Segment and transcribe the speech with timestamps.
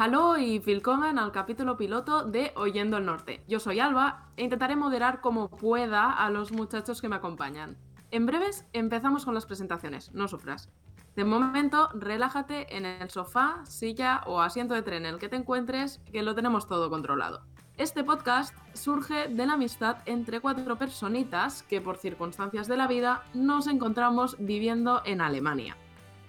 [0.00, 3.42] Hallo y willkommen al capítulo piloto de Oyendo el Norte.
[3.48, 7.76] Yo soy Alba e intentaré moderar como pueda a los muchachos que me acompañan.
[8.12, 10.70] En breves empezamos con las presentaciones, no sufras.
[11.16, 15.34] De momento, relájate en el sofá, silla o asiento de tren en el que te
[15.34, 17.42] encuentres, que lo tenemos todo controlado.
[17.76, 23.24] Este podcast surge de la amistad entre cuatro personitas que por circunstancias de la vida
[23.34, 25.76] nos encontramos viviendo en Alemania.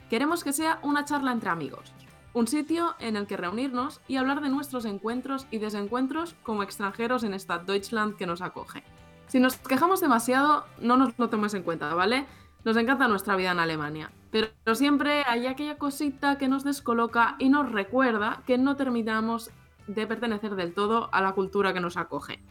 [0.09, 1.93] Queremos que sea una charla entre amigos,
[2.33, 7.23] un sitio en el que reunirnos y hablar de nuestros encuentros y desencuentros como extranjeros
[7.23, 8.83] en esta Deutschland que nos acoge.
[9.27, 12.25] Si nos quejamos demasiado, no nos lo tomes en cuenta, ¿vale?
[12.63, 17.49] Nos encanta nuestra vida en Alemania, pero siempre hay aquella cosita que nos descoloca y
[17.49, 19.51] nos recuerda que no terminamos
[19.87, 22.41] de pertenecer del todo a la cultura que nos acoge.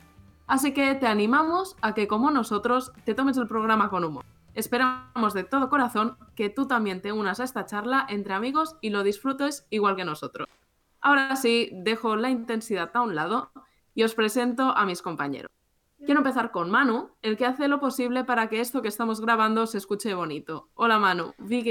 [0.46, 4.24] Así que te animamos a que, como nosotros, te tomes el programa con humor.
[4.58, 8.90] Esperamos de todo corazón que tú también te unas a esta charla entre amigos y
[8.90, 10.48] lo disfrutes igual que nosotros.
[11.00, 13.52] Ahora sí, dejo la intensidad a un lado
[13.94, 15.48] y os presento a mis compañeros.
[16.04, 19.64] Quiero empezar con Manu, el que hace lo posible para que esto que estamos grabando
[19.68, 20.70] se escuche bonito.
[20.74, 21.62] Hola Manu, wie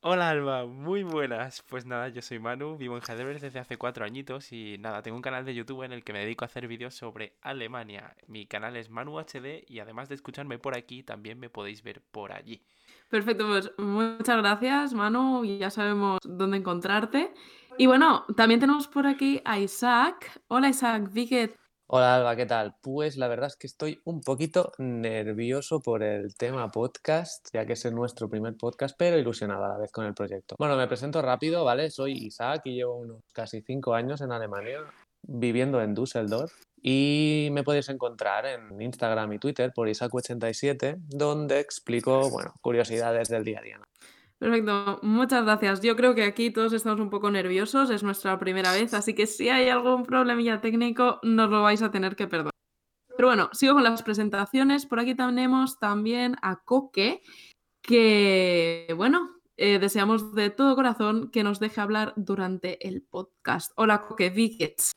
[0.00, 1.64] Hola Alba, muy buenas.
[1.68, 5.16] Pues nada, yo soy Manu, vivo en Heidelberg desde hace cuatro añitos y nada, tengo
[5.16, 8.14] un canal de YouTube en el que me dedico a hacer vídeos sobre Alemania.
[8.28, 12.00] Mi canal es Manu HD y además de escucharme por aquí, también me podéis ver
[12.12, 12.62] por allí.
[13.10, 17.34] Perfecto, pues muchas gracias Manu, ya sabemos dónde encontrarte.
[17.76, 20.40] Y bueno, también tenemos por aquí a Isaac.
[20.46, 21.56] Hola Isaac, wie
[21.90, 22.74] Hola Alba, ¿qué tal?
[22.82, 27.72] Pues la verdad es que estoy un poquito nervioso por el tema podcast, ya que
[27.72, 30.54] es nuestro primer podcast, pero ilusionado a la vez con el proyecto.
[30.58, 31.90] Bueno, me presento rápido, ¿vale?
[31.90, 34.80] Soy Isaac y llevo unos casi cinco años en Alemania,
[35.22, 36.52] viviendo en Düsseldorf.
[36.82, 43.44] Y me podéis encontrar en Instagram y Twitter por Isaac87, donde explico, bueno, curiosidades del
[43.44, 43.80] día a día.
[44.38, 45.80] Perfecto, muchas gracias.
[45.82, 49.26] Yo creo que aquí todos estamos un poco nerviosos, es nuestra primera vez, así que
[49.26, 52.52] si hay algún problemilla técnico, nos lo vais a tener que perdonar.
[53.16, 54.86] Pero bueno, sigo con las presentaciones.
[54.86, 57.20] Por aquí tenemos también a Coque,
[57.82, 63.72] que, bueno, eh, deseamos de todo corazón que nos deje hablar durante el podcast.
[63.74, 64.92] Hola, Coque, Vickets.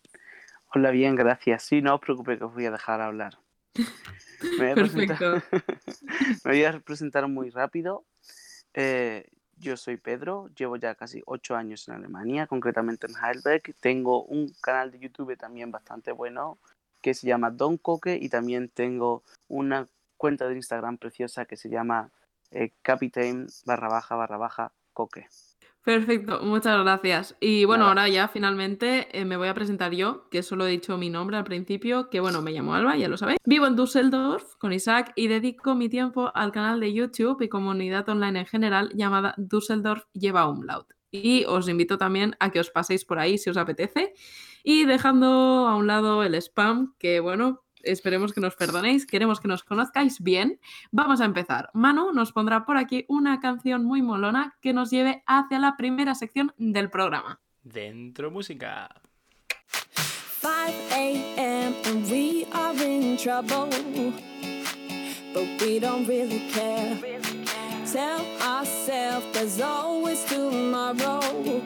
[0.76, 1.64] Hola, bien, gracias.
[1.64, 3.40] Sí, no os preocupéis que os voy a dejar hablar.
[4.60, 5.42] Me Perfecto.
[6.46, 8.06] Me voy a presentar muy rápido.
[8.74, 9.28] Eh,
[9.58, 13.76] yo soy Pedro, llevo ya casi ocho años en Alemania, concretamente en Heidelberg.
[13.80, 16.58] Tengo un canal de YouTube también bastante bueno
[17.02, 19.88] que se llama Don Coque y también tengo una
[20.18, 22.12] cuenta de Instagram preciosa que se llama
[22.52, 25.28] eh, Captain barra baja barra baja Coque.
[25.84, 27.36] Perfecto, muchas gracias.
[27.40, 30.96] Y bueno, ahora ya finalmente eh, me voy a presentar yo, que solo he dicho
[30.96, 33.40] mi nombre al principio, que bueno, me llamo Alba, ya lo sabéis.
[33.46, 38.08] Vivo en Düsseldorf con Isaac y dedico mi tiempo al canal de YouTube y comunidad
[38.10, 40.88] online en general llamada Düsseldorf lleva umlaut.
[41.10, 44.14] Y os invito también a que os paséis por ahí si os apetece.
[44.64, 49.48] Y dejando a un lado el spam, que bueno, esperemos que nos perdonéis, queremos que
[49.48, 50.60] nos conozcáis bien.
[50.92, 51.70] Vamos a empezar.
[51.74, 56.16] Manu nos pondrá por aquí una canción muy molona que nos lleve hacia la primera
[56.16, 57.40] sección del programa.
[57.64, 58.90] Dentro música.
[60.42, 60.50] 5
[60.92, 61.76] a.m.
[61.86, 63.70] and we are in trouble,
[65.34, 66.98] but we don't really care.
[67.86, 71.62] Tell ourselves there's always tomorrow,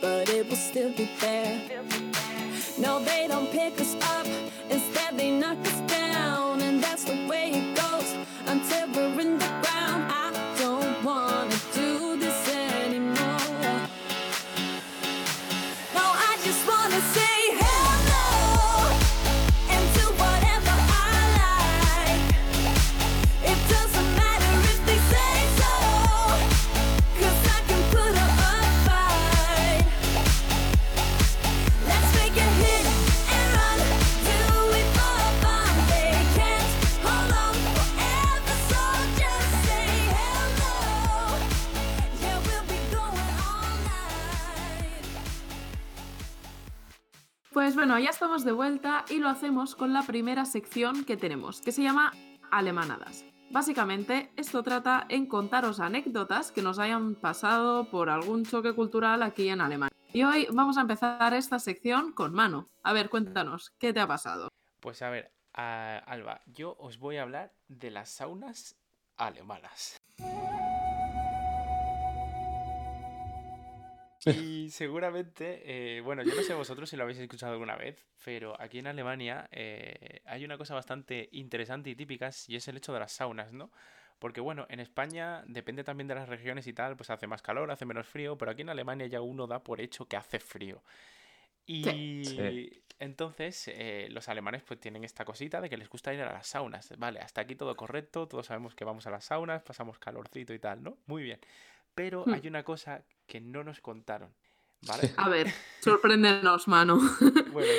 [0.00, 1.60] but it will still be there.
[2.80, 4.26] No, they don't pick us up.
[4.70, 8.14] Instead, they knock us down, and that's the way it goes
[8.46, 9.38] until we're in
[47.58, 51.60] Pues bueno, ya estamos de vuelta y lo hacemos con la primera sección que tenemos,
[51.60, 52.12] que se llama
[52.52, 53.24] Alemanadas.
[53.50, 59.48] Básicamente, esto trata en contaros anécdotas que nos hayan pasado por algún choque cultural aquí
[59.48, 59.96] en Alemania.
[60.12, 62.68] Y hoy vamos a empezar esta sección con Mano.
[62.84, 64.50] A ver, cuéntanos, ¿qué te ha pasado?
[64.78, 68.76] Pues a ver, Alba, yo os voy a hablar de las saunas
[69.16, 69.96] alemanas.
[74.30, 75.62] Y seguramente,
[75.96, 78.86] eh, bueno, yo no sé vosotros si lo habéis escuchado alguna vez, pero aquí en
[78.86, 83.12] Alemania eh, hay una cosa bastante interesante y típica y es el hecho de las
[83.12, 83.70] saunas, ¿no?
[84.18, 87.70] Porque bueno, en España depende también de las regiones y tal, pues hace más calor,
[87.70, 90.82] hace menos frío, pero aquí en Alemania ya uno da por hecho que hace frío.
[91.66, 92.82] Y Sí.
[92.98, 96.46] entonces eh, los alemanes pues tienen esta cosita de que les gusta ir a las
[96.48, 96.92] saunas.
[96.98, 100.58] Vale, hasta aquí todo correcto, todos sabemos que vamos a las saunas, pasamos calorcito y
[100.58, 100.98] tal, ¿no?
[101.06, 101.40] Muy bien.
[101.98, 102.34] Pero Hmm.
[102.34, 104.32] hay una cosa que no nos contaron,
[104.86, 105.10] ¿vale?
[105.16, 105.48] A ver,
[105.80, 106.98] sorpréndenos, Manu.
[107.52, 107.72] Bueno,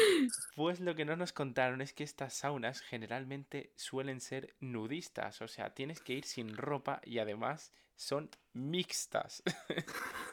[0.55, 5.47] pues lo que no nos contaron es que estas saunas generalmente suelen ser nudistas, o
[5.47, 9.41] sea, tienes que ir sin ropa y además son mixtas.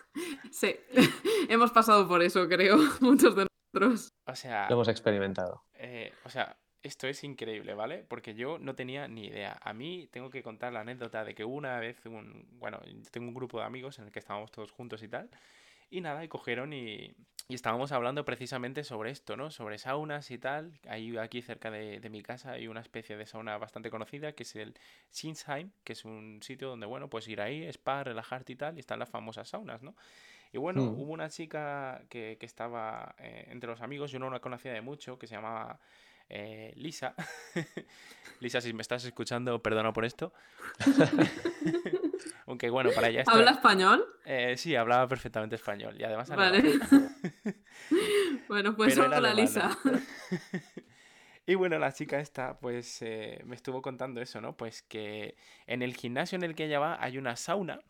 [0.51, 0.75] Sí,
[1.51, 4.15] hemos pasado por eso, creo, muchos de nosotros.
[4.27, 5.63] O sea, Lo hemos experimentado.
[5.75, 8.05] eh, o sea, esto es increíble, ¿vale?
[8.09, 9.59] Porque yo no tenía ni idea.
[9.63, 12.81] A mí tengo que contar la anécdota de que una vez, un, bueno,
[13.11, 15.31] tengo un grupo de amigos en el que estábamos todos juntos y tal.
[15.91, 17.15] Y nada, y cogieron y,
[17.49, 19.51] y estábamos hablando precisamente sobre esto, ¿no?
[19.51, 20.73] Sobre saunas y tal.
[20.89, 24.43] Ahí aquí cerca de, de mi casa hay una especie de sauna bastante conocida que
[24.43, 24.75] es el
[25.11, 28.81] Sinsheim, que es un sitio donde, bueno, pues ir ahí, spa, relajarte y tal, y
[28.81, 29.95] están las famosas saunas, ¿no?
[30.53, 30.95] Y bueno, Mm.
[30.97, 34.81] hubo una chica que, que estaba eh, entre los amigos, yo no la conocía de
[34.81, 35.81] mucho, que se llamaba
[36.29, 37.15] eh, Lisa.
[38.41, 40.33] Lisa, si me estás escuchando, perdona por esto.
[42.47, 44.05] Aunque bueno, para ella esto- ¿Habla español?
[44.25, 46.29] eh, sí, hablaba perfectamente español y además.
[46.29, 46.63] Vale.
[48.49, 49.35] bueno, pues hola, alemana.
[49.35, 49.79] Lisa.
[51.47, 54.57] Y bueno, la chica esta, pues eh, me estuvo contando eso, ¿no?
[54.57, 55.37] Pues que
[55.67, 57.81] en el gimnasio en el que ella va hay una sauna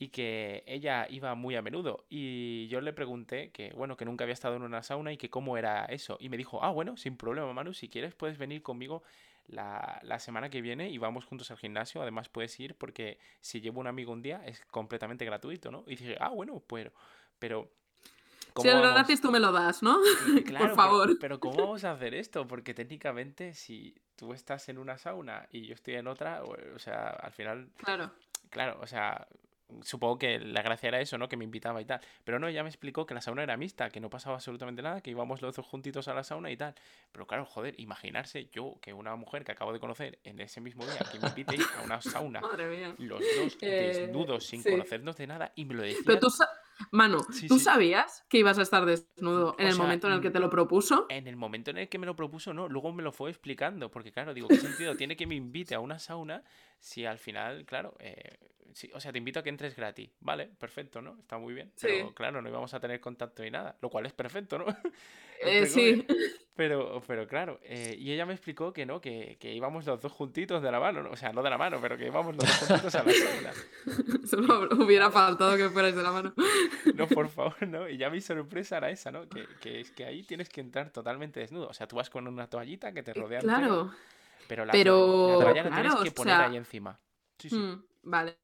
[0.00, 2.04] y que ella iba muy a menudo.
[2.08, 5.28] Y yo le pregunté que, bueno, que nunca había estado en una sauna y que
[5.28, 6.16] cómo era eso.
[6.20, 9.02] Y me dijo, ah, bueno, sin problema, Manu, si quieres puedes venir conmigo
[9.48, 12.00] la, la semana que viene y vamos juntos al gimnasio.
[12.00, 15.82] Además puedes ir porque si llevo un amigo un día es completamente gratuito, ¿no?
[15.88, 16.92] Y dije, ah, bueno, pero...
[17.40, 17.68] pero
[18.44, 19.96] Si ¿cómo es gratis, tú me lo das, ¿no?
[20.46, 21.18] Claro, pero- favor.
[21.18, 22.46] Pero, ¿cómo vamos a hacer esto?
[22.46, 26.78] Porque técnicamente si tú estás en una sauna y yo estoy en otra, o, o
[26.78, 28.12] sea, al final, Claro.
[28.50, 29.26] claro, o sea,
[29.82, 31.28] supongo que la gracia era eso, ¿no?
[31.28, 32.00] Que me invitaba y tal.
[32.24, 35.00] Pero no, ya me explicó que la sauna era mixta, que no pasaba absolutamente nada,
[35.00, 36.74] que íbamos los dos juntitos a la sauna y tal.
[37.12, 40.86] Pero claro, joder, imaginarse yo que una mujer que acabo de conocer en ese mismo
[40.86, 42.94] día que me invite a una sauna, Madre mía.
[42.98, 44.70] los dos Eh, desnudos sin sí.
[44.70, 46.48] conocernos de nada, y me lo decía Pero tú, sa-
[46.90, 47.64] Manu, Sí, ¿tú sí.
[47.64, 50.40] sabías que ibas a estar desnudo en O el sea, momento en el que te
[50.40, 51.06] lo propuso?
[51.10, 53.90] En el momento en el que me lo propuso, no, luego me lo fue explicando,
[53.90, 56.44] porque claro, digo, ¿qué sentido tiene que me invite a una sauna
[56.78, 58.38] si al final, claro, eh,
[58.72, 61.16] sí, o sea, te invito a que entres gratis, vale, perfecto, ¿no?
[61.20, 64.12] Está muy bien, pero claro, no íbamos a tener contacto ni nada, lo cual es
[64.12, 64.66] perfecto, ¿no?
[65.40, 66.04] Eh, sí.
[66.58, 70.10] Pero, pero claro, eh, y ella me explicó que no, que, que íbamos los dos
[70.10, 71.10] juntitos de la mano, ¿no?
[71.12, 73.52] o sea, no de la mano, pero que íbamos los dos juntitos a la sauna.
[74.26, 76.34] Solo hubiera faltado que fuerais de la mano.
[76.96, 77.88] No, por favor, ¿no?
[77.88, 79.28] Y ya mi sorpresa era esa, ¿no?
[79.28, 81.68] Que, que es que ahí tienes que entrar totalmente desnudo.
[81.68, 83.90] O sea, tú vas con una toallita que te rodea entero, Claro.
[84.48, 86.98] Pero la, Pero, toalla- la toalla la claro, tienes que o poner sea, ahí encima.
[87.38, 87.56] Sí, sí.
[87.56, 88.36] Mm, vale.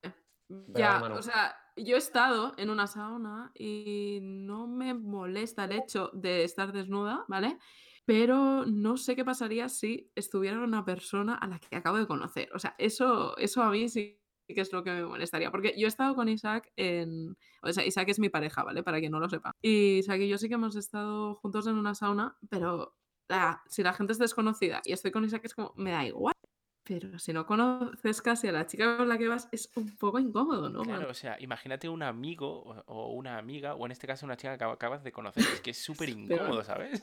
[0.69, 6.11] Ya, o sea, yo he estado en una sauna y no me molesta el hecho
[6.13, 7.59] de estar desnuda, ¿vale?
[8.07, 12.51] Pero no sé qué pasaría si estuviera una persona a la que acabo de conocer.
[12.55, 15.51] O sea, eso, eso a mí sí que es lo que me molestaría.
[15.51, 17.37] Porque yo he estado con Isaac en.
[17.63, 18.83] O sea, Isaac es mi pareja, ¿vale?
[18.83, 19.53] Para quien no lo sepa.
[19.63, 22.95] Y Isaac y yo sí que hemos estado juntos en una sauna, pero
[23.31, 26.34] ah, si la gente es desconocida y estoy con Isaac es como, me da igual.
[26.87, 30.19] Pero si no conoces casi a la chica con la que vas, es un poco
[30.19, 30.83] incómodo, ¿no?
[30.83, 34.59] Claro, o sea, imagínate un amigo o, una amiga, o en este caso una chica
[34.59, 35.43] que acabas de conocer.
[35.43, 37.03] Es que es súper incómodo, ¿sabes?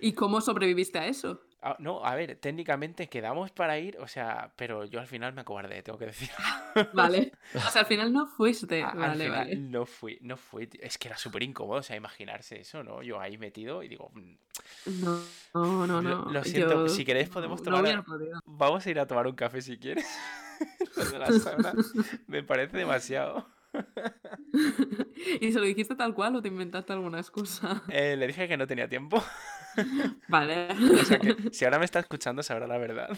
[0.00, 1.42] ¿Y cómo sobreviviste a eso?
[1.62, 5.42] Ah, no, a ver, técnicamente quedamos para ir, o sea, pero yo al final me
[5.42, 6.30] acobardé, tengo que decir.
[6.94, 7.32] Vale.
[7.54, 8.82] O sea, al final no fuiste.
[8.82, 9.56] A- al Vale, final vale.
[9.56, 10.66] no fui, no fui.
[10.68, 10.80] tío.
[10.82, 13.02] Es que era súper incómodo, o sea, imaginarse eso, ¿no?
[13.02, 14.36] Yo ahí metido y digo, "Mm,
[15.02, 15.20] No,
[15.54, 16.00] no, no.
[16.02, 16.30] Lo- no.
[16.32, 19.26] lo siento, yo si queréis podemos no- tomar No a- vamos a ir a tomar
[19.26, 20.06] un café si quieres.
[21.12, 21.26] De la
[22.26, 23.46] me parece demasiado.
[25.40, 27.82] ¿Y se lo dijiste tal cual o te inventaste alguna excusa?
[27.88, 29.22] Eh, le dije que no tenía tiempo.
[30.28, 30.68] Vale.
[31.00, 33.10] O sea que si ahora me está escuchando sabrá la verdad.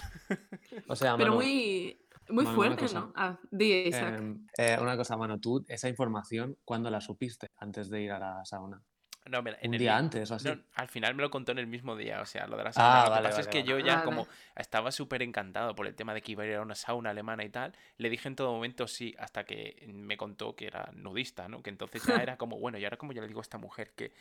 [0.89, 2.85] O sea, Pero Manu, muy, muy Manu, fuerte.
[2.95, 3.13] ¿no?
[3.17, 4.19] Ah, di, Isaac.
[4.19, 8.19] em, eh, una cosa, Manu, tú esa información, ¿cuándo la supiste antes de ir a
[8.19, 8.83] la sauna?
[9.31, 10.49] No, mira, en Un el día mi- antes o así.
[10.49, 12.71] no, al final me lo contó en el mismo día, o sea, lo de la
[12.71, 12.99] Ah, sauna.
[12.99, 14.05] lo que vale, pasa es vale, que yo ya Vale.
[14.05, 17.11] como estaba súper encantado por el tema de que iba a ir a una sauna
[17.11, 20.91] alemana y tal, le dije en todo momento sí, hasta que me contó que era
[20.95, 21.63] nudista, ¿no?
[21.63, 23.93] Que entonces ya era como, bueno, y ahora como yo le digo a esta mujer
[23.95, 24.13] que,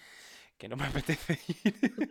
[0.60, 2.10] que no me apetece ir.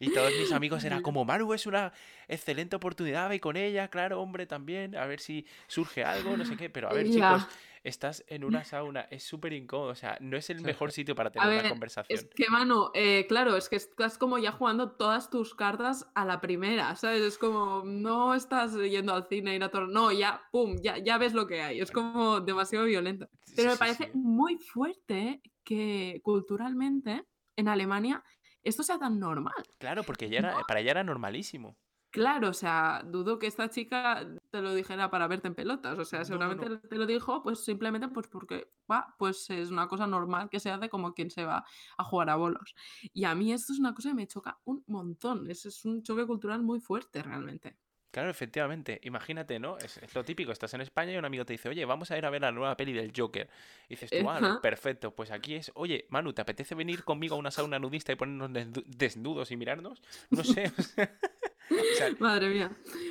[0.00, 1.92] Y todos mis amigos eran como, Maru es una
[2.28, 6.56] excelente oportunidad, ve con ella, claro, hombre, también, a ver si surge algo, no sé
[6.56, 6.70] qué.
[6.70, 7.48] Pero a ver, chicos,
[7.84, 11.30] estás en una sauna, es súper incómodo, o sea, no es el mejor sitio para
[11.30, 12.18] tener una conversación.
[12.18, 16.24] Es que, mano, eh, claro, es que estás como ya jugando todas tus cartas a
[16.24, 17.22] la primera, ¿sabes?
[17.22, 21.18] Es como, no estás yendo al cine y a todo, no, ya, pum, ya, ya
[21.18, 23.28] ves lo que hay, es como demasiado violento.
[23.56, 27.24] Pero me parece muy fuerte que culturalmente
[27.56, 28.22] en Alemania
[28.62, 29.54] esto sea tan normal.
[29.78, 31.76] Claro, porque ya era, para ella era normalísimo.
[32.10, 35.98] Claro, o sea, dudo que esta chica te lo dijera para verte en pelotas.
[35.98, 40.06] O sea, seguramente te lo dijo, pues simplemente pues porque va, pues es una cosa
[40.06, 41.64] normal que se hace como quien se va
[41.96, 42.74] a jugar a bolos.
[43.12, 45.50] Y a mí esto es una cosa que me choca un montón.
[45.50, 47.76] Es, es un choque cultural muy fuerte realmente.
[48.10, 49.00] Claro, efectivamente.
[49.04, 49.76] Imagínate, ¿no?
[49.78, 50.50] Es, lo típico.
[50.50, 52.50] Estás en España y un amigo te dice, oye, vamos a ir a ver la
[52.50, 53.48] nueva peli del Joker.
[53.86, 55.14] Y dices tú, ah, perfecto.
[55.14, 58.50] Pues aquí es, oye, Manu, ¿te apetece venir conmigo a una sauna nudista y ponernos
[58.86, 60.02] desnudos y mirarnos?
[60.30, 60.72] No sé.
[62.18, 62.70] Madre mía.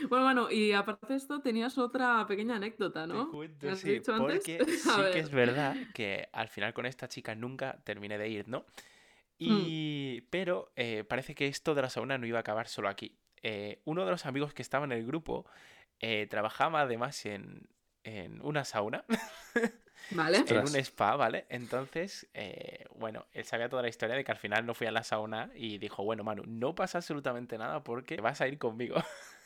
[0.09, 3.31] Bueno, Manu, y aparte de esto, tenías otra pequeña anécdota, ¿no?
[3.75, 4.57] sí, porque sí
[5.11, 8.59] que es verdad que al final con esta chica nunca terminé de ir, ¿no?
[9.39, 9.63] Hmm.
[9.65, 10.21] Y...
[10.29, 13.17] Pero eh, parece que esto de la sauna no iba a acabar solo aquí.
[13.43, 15.45] Eh, uno de los amigos que estaba en el grupo
[15.99, 17.67] eh, trabajaba además en,
[18.41, 19.03] una sauna.
[20.11, 20.45] Vale.
[20.47, 21.45] en un spa, ¿vale?
[21.49, 24.91] Entonces, eh, bueno, él sabía toda la historia de que al final no fui a
[24.91, 28.95] la sauna y dijo, bueno, Manu, no pasa absolutamente nada porque vas a ir conmigo.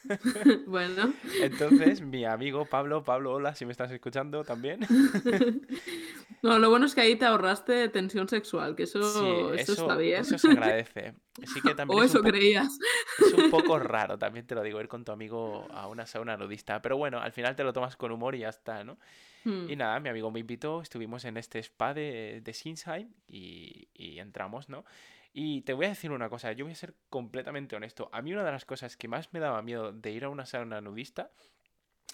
[0.67, 1.13] bueno.
[1.41, 4.81] Entonces, mi amigo Pablo, Pablo, hola, si me estás escuchando también.
[6.43, 10.21] no, lo bueno es que ahí te ahorraste tensión sexual, que eso, eso, está bien.
[10.21, 11.15] Eso se agradece.
[11.63, 12.77] que también o eso creías.
[13.19, 16.37] Es un poco raro, también te lo digo, ir con tu amigo a una sauna
[16.37, 16.81] nudista.
[16.81, 18.97] Pero bueno, al final te lo tomas con humor y ya está, ¿no?
[19.43, 19.69] Hmm.
[19.69, 24.19] Y nada, mi amigo me invitó, estuvimos en este spa de, de Sinsheim y, y
[24.19, 24.85] entramos, ¿no?
[25.33, 28.09] Y te voy a decir una cosa, yo voy a ser completamente honesto.
[28.11, 30.45] A mí una de las cosas que más me daba miedo de ir a una
[30.45, 31.31] sauna nudista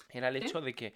[0.09, 0.93] era el hecho de que...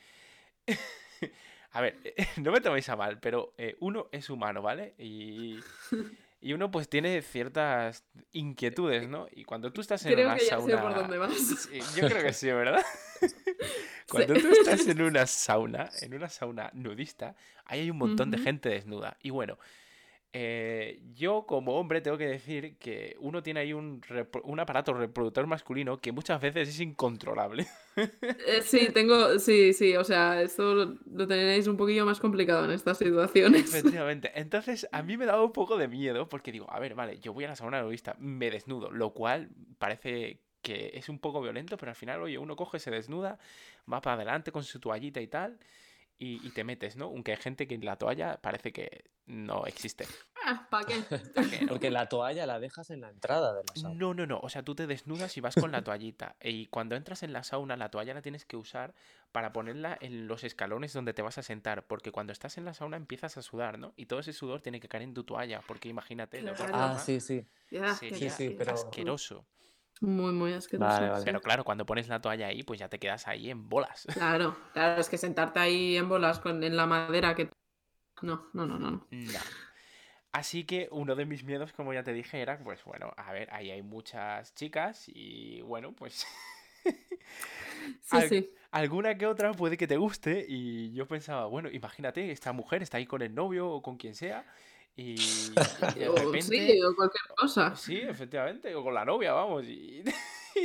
[1.72, 1.98] a ver,
[2.38, 4.94] no me toméis a mal, pero eh, uno es humano, ¿vale?
[5.00, 5.60] Y,
[6.42, 9.28] y, uno pues tiene ciertas inquietudes, ¿no?
[9.32, 10.76] Y cuando tú estás en creo una que sauna...
[10.76, 11.70] Sé por dónde vas.
[11.96, 12.84] Yo creo que sí, ¿verdad?
[14.10, 18.40] Cuando tú estás en una sauna, en una sauna nudista, ahí hay un montón de
[18.40, 19.18] gente desnuda.
[19.22, 19.58] Y bueno,
[20.34, 24.02] eh, yo como hombre tengo que decir que uno tiene ahí un,
[24.44, 27.68] un, aparato reproductor masculino que muchas veces es incontrolable.
[27.96, 32.72] Eh, sí, tengo, sí, sí, o sea, esto lo tenéis un poquillo más complicado en
[32.72, 33.74] estas situaciones.
[33.74, 37.20] Efectivamente, entonces a mí me daba un poco de miedo porque digo, a ver, vale,
[37.20, 41.42] yo voy a la sauna nudista, me desnudo, lo cual parece que es un poco
[41.42, 43.40] violento, pero al final, oye, uno coge, se desnuda,
[43.92, 45.60] va para adelante con su toallita y tal,
[46.24, 47.06] y, te metes, ¿no?
[47.06, 50.06] Aunque hay gente que la toalla parece que no existe.
[50.46, 51.04] Ah, ¿Para qué?
[51.68, 54.00] Porque la toalla la dejas en la entrada de la sauna.
[54.00, 54.40] No, no, no.
[54.44, 56.36] O sea, tú te desnudas y vas con la toallita.
[56.40, 58.94] Y cuando entras en la sauna, la toalla la tienes que usar
[59.32, 61.88] para ponerla en los escalones donde te vas a sentar.
[61.88, 63.94] Porque cuando estás en la sauna empiezas a sudar, ¿no?
[63.96, 65.62] Y todo ese sudor tiene que caer en tu toalla.
[65.68, 66.44] Porque imagínate.
[66.72, 67.48] Ah, sí, sí.
[68.00, 68.74] sí, sí, pero...
[68.74, 69.48] asqueroso.
[70.02, 71.22] Muy, muy asqueroso.
[71.24, 74.08] Pero claro, cuando pones la toalla ahí, pues ya te quedas ahí en bolas.
[74.14, 77.50] Claro, claro, es que sentarte ahí en bolas con, en la madera que...
[78.22, 78.90] No, no, no, no.
[78.90, 79.08] no.
[80.32, 83.54] Así que uno de mis miedos, como ya te dije, era, pues bueno, a ver,
[83.54, 86.26] ahí hay muchas chicas y bueno, pues...
[88.02, 88.50] sí, sí.
[88.72, 92.98] Alguna que otra puede que te guste y yo pensaba, bueno, imagínate, esta mujer está
[92.98, 94.46] ahí con el novio o con quien sea
[94.96, 95.16] y
[96.00, 96.42] de repente...
[96.42, 97.76] Sí, o cualquier cosa.
[97.76, 100.04] Sí, efectivamente, o con la novia, vamos, y,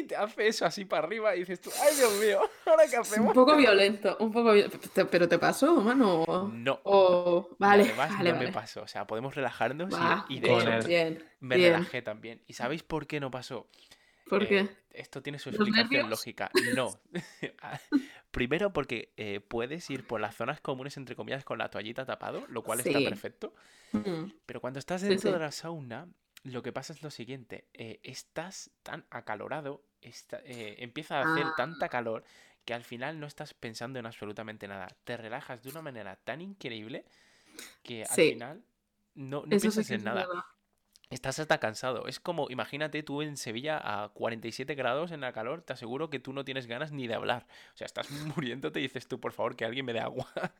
[0.09, 3.29] te hace eso así para arriba y dices tú, ay Dios mío, ¿ahora qué hacemos?
[3.29, 4.79] Un poco violento, un poco violento.
[5.11, 6.51] ¿Pero te pasó, mano?
[6.53, 6.81] No.
[6.83, 7.51] O...
[7.59, 9.95] Vale, Además, vale, no me pasó, o sea, podemos relajarnos
[10.29, 12.43] y, de hecho bien, me relajé también.
[12.47, 13.69] ¿Y sabéis por qué no pasó?
[14.29, 14.61] ¿Por qué?
[14.61, 16.51] Eh, esto tiene su explicación lógica.
[16.75, 16.91] No.
[17.63, 17.81] Ah,
[18.31, 22.45] primero porque eh, puedes ir por las zonas comunes, entre comillas, con la toallita tapado,
[22.49, 23.55] lo cual está perfecto.
[23.93, 24.33] Mm.
[24.45, 26.09] Pero cuando estás dentro de la sauna,
[26.45, 27.67] lo que pasa es lo siguiente.
[27.73, 31.89] Eh, estás tan acalorado, empieza a hacer tanta ah.
[31.89, 32.25] calor
[32.65, 34.89] que al final no estás pensando en absolutamente nada.
[35.05, 37.05] Te relajas de una manera tan increíble
[37.83, 38.65] que al final
[39.15, 40.27] no, no piensas en nada
[41.11, 42.07] estás hasta cansado.
[42.07, 46.19] Es como, imagínate tú en Sevilla a 47 grados en la calor, te aseguro que
[46.19, 47.47] tú no tienes ganas ni de hablar.
[47.75, 50.29] O sea, estás muriéndote y dices tú, por favor, que alguien me dé agua.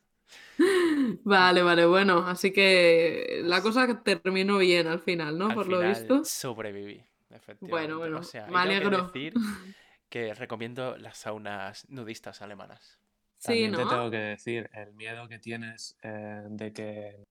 [1.23, 5.53] Vale, vale, bueno, así que la cosa terminó bien al final, ¿no?
[5.53, 6.25] por lo visto.
[6.25, 7.67] Sobreviví, efectivamente.
[7.69, 9.05] Bueno, bueno, o sea, me alegro.
[9.05, 9.33] decir
[10.09, 12.99] que recomiendo las saunas nudistas alemanas.
[13.41, 17.25] También te tengo que decir, el miedo que tienes eh, de que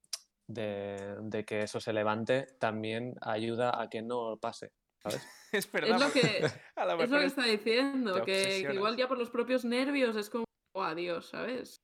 [0.47, 4.73] de, de que eso se levante también ayuda a que no pase,
[5.03, 5.29] ¿sabes?
[5.53, 5.99] Es Es verdad.
[5.99, 9.31] lo que, a lo es lo que es- está diciendo, que, igual ya por los
[9.31, 11.77] propios nervios es como, oh, adiós, ¿sabes?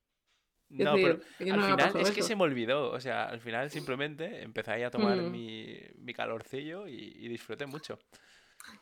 [0.77, 2.23] Es No, decir, pero no al final es que eso.
[2.23, 2.91] se me olvidó.
[2.91, 5.23] O sea, al final simplemente empecé ahí a tomar Mm.
[5.23, 7.99] mi, mi calorcillo y, y disfruté mucho.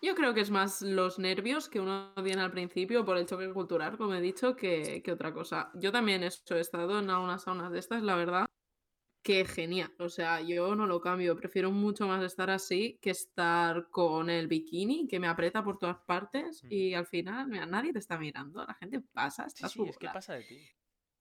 [0.02, 3.52] Yo creo que es más los nervios que uno tiene al principio por el choque
[3.52, 5.72] cultural, como he dicho, que, que otra cosa.
[5.76, 8.46] Yo también eso, he estado en algunas saunas de estas, la verdad,
[9.24, 9.94] que genial.
[10.00, 11.36] O sea, yo no lo cambio.
[11.36, 15.98] Prefiero mucho más estar así que estar con el bikini que me aprieta por todas
[16.00, 18.66] partes y al final, mira, nadie te está mirando.
[18.66, 20.70] La gente pasa, Sí, está sí, su es que pasa de ti.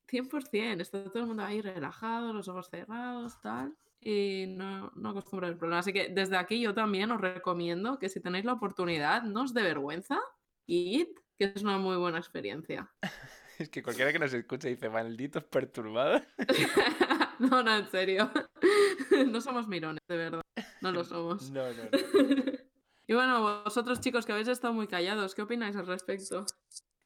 [0.08, 5.46] 100%, está todo el mundo ahí relajado, los ojos cerrados, tal, y no, no acostumbro
[5.46, 5.80] el problema.
[5.80, 9.54] Así que desde aquí yo también os recomiendo que si tenéis la oportunidad, no os
[9.54, 10.18] dé vergüenza,
[10.66, 12.92] id, que es una muy buena experiencia.
[13.58, 16.22] Es que cualquiera que nos escuche dice, malditos perturbados.
[17.50, 18.30] no, no, en serio.
[19.28, 20.42] no somos mirones, de verdad.
[20.80, 21.52] No lo somos.
[21.60, 22.10] No, no, no.
[23.06, 26.46] y bueno, vosotros chicos que habéis estado muy callados, ¿qué opináis al respecto?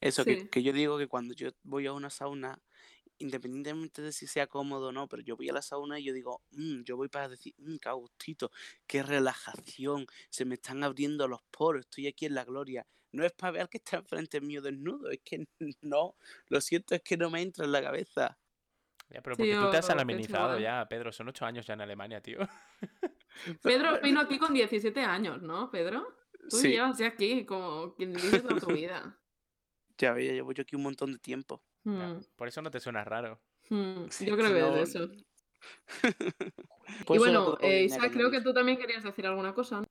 [0.00, 0.26] Eso, Sí.
[0.26, 2.62] que, que yo digo que cuando yo voy a una sauna,
[3.18, 6.12] independientemente de si sea cómodo o no, pero yo voy a la sauna y yo
[6.14, 8.50] digo, "Mm", yo voy para decir, mmm, qué a gustito,
[8.86, 12.86] qué relajación, se me están abriendo los poros, estoy aquí en la gloria.
[13.12, 15.46] No es para ver al que está enfrente mío desnudo, es que
[15.82, 16.16] no,
[16.48, 18.38] lo siento, es que no me entra en la cabeza.
[19.10, 19.88] Ya, pero Sí, porque tú te has
[20.54, 20.62] igual.
[20.62, 21.12] ya, Pedro.
[21.12, 22.38] Son ocho años ya en Alemania, tío.
[23.62, 26.06] Pedro vino aquí con 17 años, ¿no, Pedro?
[26.50, 29.18] Tú Sí, llevas ya aquí como quien dice toda tu vida.
[29.98, 31.62] ya veía, llevo yo aquí un montón de tiempo.
[31.84, 33.40] Ya, Hmm, Por eso no te suena raro.
[33.70, 35.08] hmm, Sí, Yo creo que no- es eso.
[37.06, 39.84] Por Y bueno, eh, Isaac, creo que tú también querías decir alguna cosa, ¿no?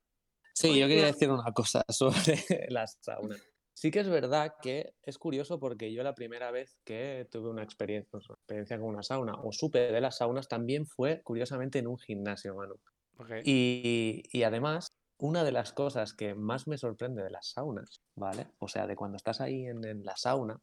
[0.54, 2.36] Sí, yo quería decir una cosa sobre
[2.68, 3.40] las saunas.
[3.84, 7.62] Sí que es verdad que es curioso porque yo la primera vez que tuve una
[7.62, 11.80] experiencia, pues, una experiencia con una sauna o supe de las saunas también fue curiosamente
[11.80, 12.76] en un gimnasio, Manu.
[13.18, 13.42] Ok.
[13.44, 14.88] Y, y además,
[15.18, 18.46] una de las cosas que más me sorprende de las saunas, ¿vale?
[18.58, 20.58] O sea, de cuando estás ahí en, en la sauna,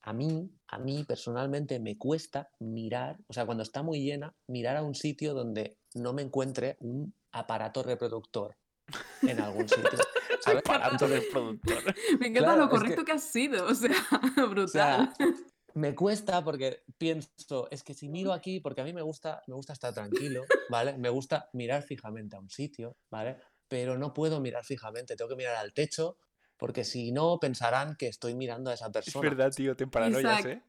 [0.00, 4.78] a mí, a mí personalmente me cuesta mirar, o sea, cuando está muy llena, mirar
[4.78, 8.56] a un sitio donde no me encuentre un aparato reproductor
[9.20, 9.98] en algún sitio.
[10.44, 10.58] ¿sabes?
[10.60, 11.82] Aparato Entonces, reproductor.
[12.20, 13.12] Me encanta Claro, lo es que- correcto que...
[13.12, 13.90] has sido, o sea,
[14.44, 14.68] o brutal.
[14.68, 15.14] sea,
[15.74, 19.54] me cuesta porque pienso, es que si miro aquí, porque a mí me gusta, me
[19.54, 20.96] gusta estar tranquilo, ¿vale?
[20.98, 23.38] Me gusta mirar fijamente a un sitio, ¿vale?
[23.66, 26.16] Pero no puedo mirar fijamente, tengo que mirar al techo,
[26.56, 29.28] porque si no pensarán que estoy mirando a esa Es persona.
[29.28, 30.62] verdad, tío, te paranoias, ¿eh?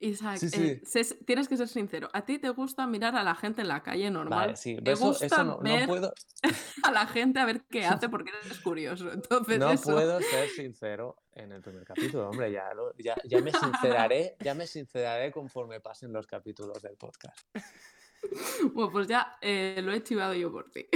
[0.00, 0.82] Isaac, Sí, eh,
[1.26, 2.08] tienes que ser sincero.
[2.14, 4.38] ¿A ti te gusta mirar a la gente en la calle normal?
[4.46, 6.12] Vale, sí, ¿Te eso, gusta eso no, no ver puedo,
[6.82, 9.12] a la gente a ver qué hace porque eres curioso?
[9.12, 9.92] Entonces no eso.
[9.92, 14.54] puedo ser sincero en el primer capítulo, hombre, ya, lo- ya, ya me sinceraré, ya
[14.54, 17.38] me sinceraré conforme pasen los capítulos del podcast.
[18.74, 20.86] Bueno, pues ya eh, lo he chivado yo por ti.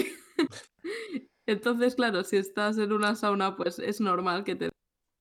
[1.46, 4.70] Entonces, claro, si estás en una sauna, pues es normal que te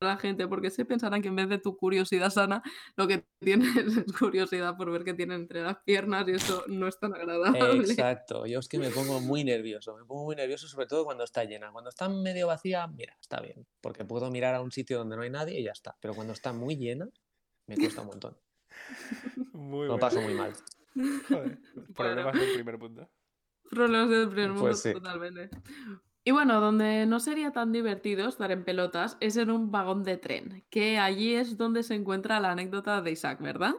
[0.04, 2.62] la gente, porque se pensarán que en vez de tu curiosidad sana,
[2.96, 6.88] lo que tienes es curiosidad por ver qué tienen entre las piernas y eso no
[6.88, 7.78] es tan agradable.
[7.90, 11.24] Exacto, yo es que me pongo muy nervioso, me pongo muy nervioso sobre todo cuando
[11.24, 11.72] está llena.
[11.72, 15.22] Cuando está medio vacía, mira, está bien, porque puedo mirar a un sitio donde no
[15.24, 15.96] hay nadie y ya está.
[16.00, 17.08] Pero cuando está muy llena,
[17.68, 18.38] me cuesta un montón.
[19.54, 20.00] Muy Lo bueno.
[20.00, 20.52] paso muy mal.
[21.30, 21.60] Joder,
[21.96, 23.10] Problemas del primer punto.
[23.70, 24.94] Problemas del primer mundo Pues sí.
[24.94, 25.50] totalmente.
[26.26, 30.18] Y bueno, donde no sería tan divertido estar en pelotas es en un vagón de
[30.18, 33.74] tren, que allí es donde se encuentra la anécdota de Isaac, ¿verdad?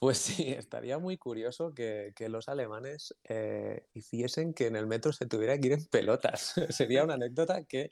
[0.00, 5.12] Pues sí, estaría muy curioso que, que los alemanes eh, hiciesen que en el metro
[5.12, 6.54] se tuviera que ir en pelotas.
[6.70, 7.90] Sería una anécdota que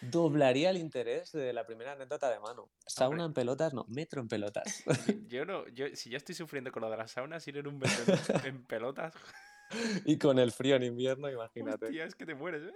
[0.00, 2.72] doblaría el interés de la primera anécdota de mano.
[2.86, 3.26] Sauna Hombre.
[3.26, 4.82] en pelotas, no, metro en pelotas.
[5.28, 7.78] Yo no, yo, si ya estoy sufriendo con lo de las saunas, ir en un
[7.78, 9.14] metro en, en pelotas,
[10.04, 11.86] Y con el frío en invierno, imagínate.
[11.86, 12.74] hostia, es que te mueres, ¿eh?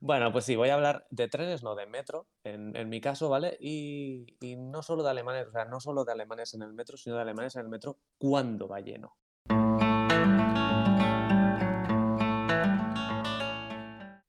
[0.00, 3.56] Bueno, pues sí, voy a hablar de trenes, no de metro, en, mi caso, ¿vale?
[3.60, 4.26] Y
[4.58, 7.22] no solo de alemanes, o sea, no solo de alemanes en el metro, sino de
[7.22, 9.16] alemanes en el metro cuando va lleno.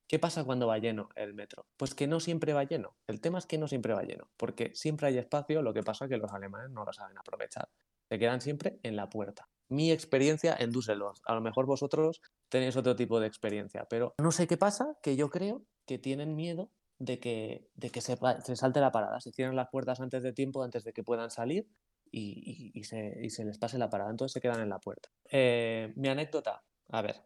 [0.08, 1.66] ¿Qué pasa cuando va lleno el metro?
[1.76, 2.96] Pues que no siempre va lleno.
[3.08, 6.06] El tema es que no siempre va lleno, porque siempre hay espacio, lo que pasa
[6.06, 7.68] es que los alemanes no lo saben aprovechar.
[8.08, 9.50] Se quedan siempre en la puerta.
[9.70, 11.20] Mi experiencia en Düsseldorf.
[11.26, 15.16] A lo mejor vosotros tenéis otro tipo de experiencia, pero no sé qué pasa, que
[15.16, 18.18] yo creo que tienen miedo de que, de que se,
[18.56, 21.68] salte la parada, se cierren las puertas antes de tiempo, antes de que puedan salir
[22.12, 25.10] y, y- se, y se les pase la parada, entonces se quedan en la puerta.
[25.30, 27.22] Eh, mi anécdota, a ver,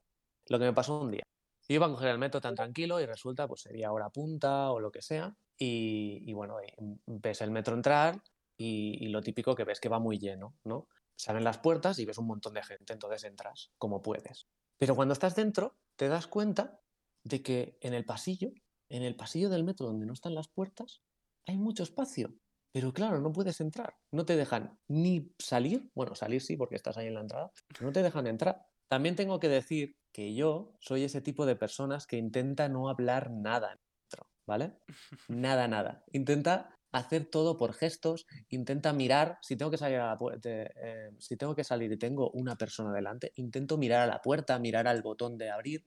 [0.47, 1.23] lo que me pasó un día.
[1.69, 4.79] Yo iba a coger el metro tan tranquilo y resulta, pues sería hora punta o
[4.79, 6.57] lo que sea, y, bueno,
[7.05, 8.19] ves el metro entrar
[8.57, 10.87] y lo típico que ves que va muy lleno, ¿no?
[11.17, 14.47] Se abren las puertas y ves un montón de gente, entonces entras como puedes.
[14.77, 16.81] Pero cuando estás dentro, te das cuenta
[17.23, 18.51] de que en el pasillo,
[18.89, 21.01] en el pasillo del metro donde no están las puertas,
[21.47, 22.33] hay mucho espacio.
[22.73, 23.95] Pero claro, no puedes entrar.
[24.11, 25.89] No te dejan ni salir.
[25.93, 27.51] Bueno, salir sí, porque estás ahí en la entrada.
[27.67, 28.65] pero no te dejan entrar.
[28.89, 33.31] También tengo que decir que yo soy ese tipo de personas que intenta no hablar
[33.31, 34.77] nada dentro, ¿vale?
[35.29, 36.03] Nada, nada.
[36.11, 41.11] Intenta hacer todo por gestos, intenta mirar, si tengo que salir a la puerta, eh,
[41.19, 44.87] si tengo que salir y tengo una persona delante, intento mirar a la puerta, mirar
[44.87, 45.85] al botón de abrir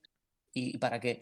[0.53, 1.21] y para que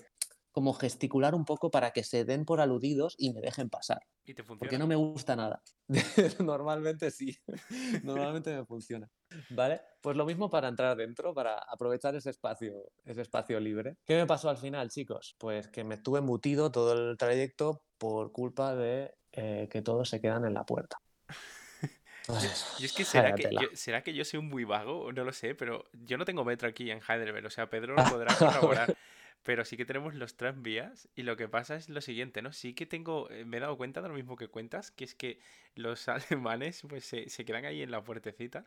[0.53, 4.03] como gesticular un poco para que se den por aludidos y me dejen pasar.
[4.25, 4.59] ¿Y te funciona?
[4.59, 5.63] Porque no me gusta nada.
[6.39, 7.35] Normalmente sí.
[8.05, 9.11] Normalmente me funciona.
[9.51, 9.81] ¿Vale?
[10.03, 13.97] Pues lo mismo para entrar dentro, para aprovechar ese espacio, ese espacio libre.
[14.05, 15.35] ¿Qué me pasó al final, chicos?
[15.39, 20.21] Pues que me estuve embutido todo el trayecto por culpa de eh, que todos se
[20.21, 20.99] quedan en la puerta.
[22.25, 25.33] Pues, y es que será que, yo, será que yo soy muy vago, no lo
[25.33, 28.97] sé, pero yo no tengo metro aquí en Heidelberg, o sea, Pedro lo podrá corroborar.
[29.43, 32.53] Pero sí que tenemos los tranvías y lo que pasa es lo siguiente, ¿no?
[32.53, 35.17] Sí que tengo, eh, me he dado cuenta de lo mismo que cuentas, que es
[35.17, 35.41] que
[35.75, 38.65] los alemanes pues se, se quedan ahí en la puertecita.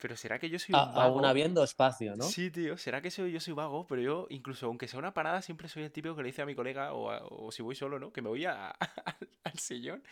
[0.00, 1.00] Pero será que yo soy un vago.
[1.00, 2.24] aún habiendo espacio, ¿no?
[2.24, 5.42] Sí, tío, será que soy, yo soy vago, pero yo, incluso aunque sea una parada,
[5.42, 7.74] siempre soy el típico que le dice a mi colega, o, a- o si voy
[7.74, 8.12] solo, ¿no?
[8.12, 8.70] Que me voy a-
[9.44, 10.02] al sillón,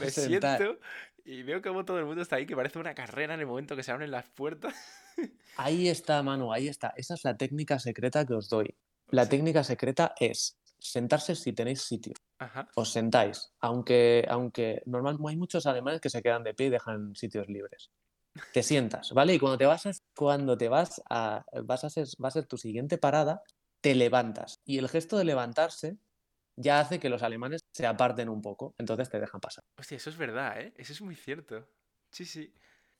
[0.00, 0.78] me siento
[1.24, 3.76] y veo como todo el mundo está ahí, que parece una carrera en el momento
[3.76, 4.74] que se abren las puertas.
[5.56, 6.92] Ahí está, Manu, ahí está.
[6.96, 8.76] Esa es la técnica secreta que os doy.
[9.10, 12.14] La técnica secreta es sentarse si tenéis sitio.
[12.38, 12.68] Ajá.
[12.76, 17.16] Os sentáis, aunque, aunque normal, hay muchos alemanes que se quedan de pie y dejan
[17.16, 17.90] sitios libres.
[18.52, 19.34] Te sientas, ¿vale?
[19.34, 22.46] Y cuando te vas a, cuando te vas a, vas a ser, va a ser
[22.46, 23.42] tu siguiente parada,
[23.80, 24.60] te levantas.
[24.64, 25.98] Y el gesto de levantarse
[26.56, 29.64] ya hace que los alemanes se aparten un poco, entonces te dejan pasar.
[29.78, 30.72] Hostia, eso es verdad, ¿eh?
[30.76, 31.68] Eso es muy cierto.
[32.10, 32.52] Sí, sí.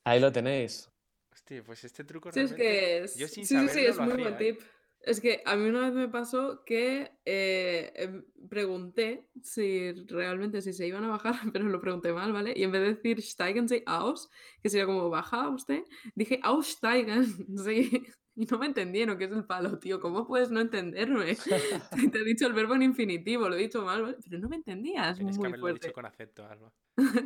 [0.05, 0.89] Ahí lo tenéis.
[1.31, 2.79] Hostia, pues este truco Sí, es realmente...
[2.79, 3.15] que es.
[3.15, 4.57] Yo sin sí, sí, es lo muy hacía, buen ¿eh?
[5.01, 10.73] Es que a mí una vez me pasó que eh, em, pregunté si realmente si
[10.73, 12.53] se iban a bajar, pero lo pregunté mal, ¿vale?
[12.55, 14.29] Y en vez de decir steigen Sie aus,
[14.61, 15.83] que sería como baja usted,
[16.15, 17.25] dije aussteigen,
[17.65, 18.03] sí.
[18.35, 19.99] Y no me entendieron, que es el palo, tío.
[19.99, 21.35] ¿Cómo puedes no entenderme?
[22.13, 24.15] Te he dicho el verbo en infinitivo, lo he dicho mal, ¿vale?
[24.23, 25.87] Pero no me entendías, Tienes que muy haberlo fuerte.
[25.87, 26.71] dicho con acento, Alba.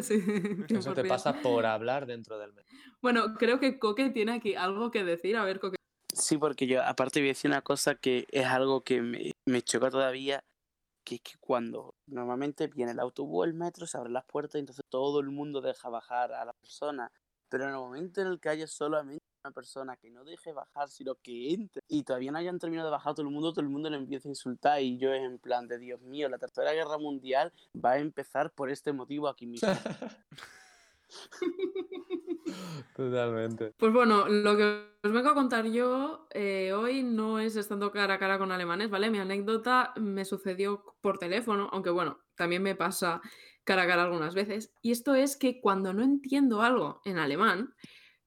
[0.02, 0.16] Sí,
[0.70, 1.08] Eso te 100%.
[1.08, 2.78] pasa por hablar dentro del metro.
[3.02, 5.36] Bueno, creo que Coque tiene aquí algo que decir.
[5.38, 5.76] A ver, Coque.
[6.24, 9.62] Sí, porque yo aparte voy a decir una cosa que es algo que me, me
[9.62, 10.42] choca todavía,
[11.04, 14.60] que es que cuando normalmente viene el autobús, el metro, se abren las puertas y
[14.60, 17.12] entonces todo el mundo deja bajar a la persona,
[17.50, 20.88] pero en el momento en el que haya solamente una persona que no deje bajar,
[20.88, 23.70] sino que entre y todavía no hayan terminado de bajar todo el mundo, todo el
[23.70, 26.72] mundo le empieza a insultar y yo es en plan de Dios mío, la tercera
[26.72, 29.68] guerra mundial va a empezar por este motivo aquí mismo.
[32.96, 33.74] Totalmente.
[33.78, 38.16] Pues bueno, lo que os vengo a contar yo eh, hoy no es estando cara
[38.16, 39.10] a cara con alemanes, ¿vale?
[39.10, 43.22] Mi anécdota me sucedió por teléfono, aunque bueno, también me pasa
[43.64, 44.74] cara a cara algunas veces.
[44.82, 47.74] Y esto es que cuando no entiendo algo en alemán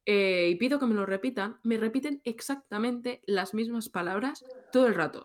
[0.05, 4.95] eh, y pido que me lo repitan, me repiten exactamente las mismas palabras todo el
[4.95, 5.23] rato.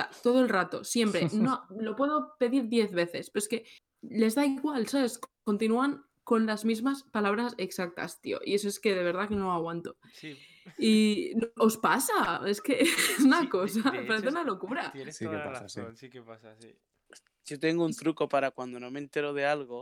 [0.00, 1.20] Sea, todo el rato, siempre.
[1.52, 3.64] No, lo puedo pedir 10 veces, pero es que
[4.02, 5.20] les da igual, ¿sabes?
[5.44, 8.38] Continúan con las mismas palabras exactas, tío.
[8.44, 9.96] Y eso es que de verdad que no lo aguanto.
[10.12, 10.38] Sí,
[10.76, 12.80] Y os pasa, es que
[13.18, 14.92] es una Sí, cosa, de parece es- una locura.
[14.92, 15.80] tienes Sí que toda la pasa, sí.
[15.80, 16.74] razón, sí que pasa, sí.
[17.46, 19.80] Yo tengo un truco para cuando no me entero de algo,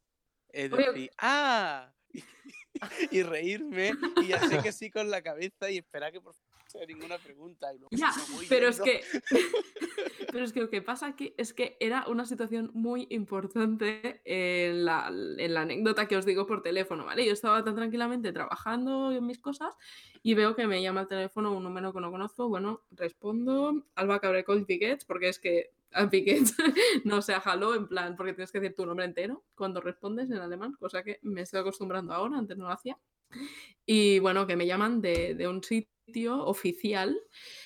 [0.49, 0.87] es Oye.
[0.87, 1.93] decir, ¡ah!
[3.11, 6.35] y reírme y hacer que sí con la cabeza y esperar que por
[6.67, 7.69] sea ninguna pregunta.
[7.73, 8.13] Y Ya,
[8.49, 9.03] pero es que.
[10.33, 14.85] pero es que lo que pasa aquí es que era una situación muy importante en
[14.85, 17.25] la, en la anécdota que os digo por teléfono, ¿vale?
[17.25, 19.75] Yo estaba tan tranquilamente trabajando en mis cosas
[20.23, 22.49] y veo que me llama al teléfono un número que no conozco.
[22.49, 26.55] Bueno, respondo, Alba Cabrecol Piquets, porque es que a Piquets
[27.05, 30.39] no se jaló en plan, porque tienes que decir tu nombre entero cuando respondes en
[30.39, 32.99] alemán, cosa que me estoy acostumbrando ahora, antes no lo hacía.
[33.85, 35.96] Y bueno, que me llaman de, de un sitio
[36.47, 37.19] oficial,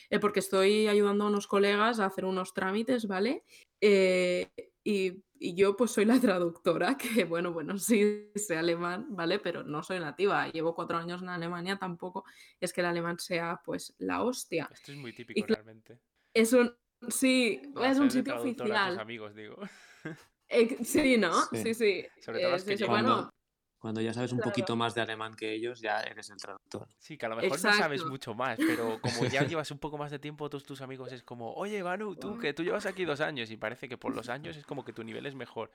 [0.09, 3.45] eh, porque estoy ayudando a unos colegas a hacer unos trámites, ¿vale?
[3.81, 4.49] Eh,
[4.83, 9.39] y, y yo pues soy la traductora, que bueno, bueno, sí sé alemán, ¿vale?
[9.39, 12.25] Pero no soy nativa, llevo cuatro años en Alemania, tampoco
[12.61, 14.69] es que el alemán sea pues la hostia.
[14.73, 16.01] Esto es muy típico realmente.
[16.35, 16.75] Es un,
[17.09, 19.01] sí, es un sitio traductor a tus oficial.
[19.01, 19.57] amigos, digo.
[20.53, 21.33] Eh, sí, ¿no?
[21.53, 21.59] Sí.
[21.63, 22.07] Sí, sí.
[22.21, 23.31] Sobre todo Eh, los que sí, sí, llevan- bueno,
[23.81, 24.51] Cuando ya sabes un Claro.
[24.51, 26.87] poquito más de alemán que ellos, ya eres el traductor.
[26.99, 29.97] Sí, que a lo mejor no sabes mucho más, pero como ya llevas un poco
[29.97, 33.07] más de tiempo, todos tus amigos es como, oye, Manu, tú que tú llevas aquí
[33.07, 35.71] dos años y parece que por los años es como que tu nivel es mejor.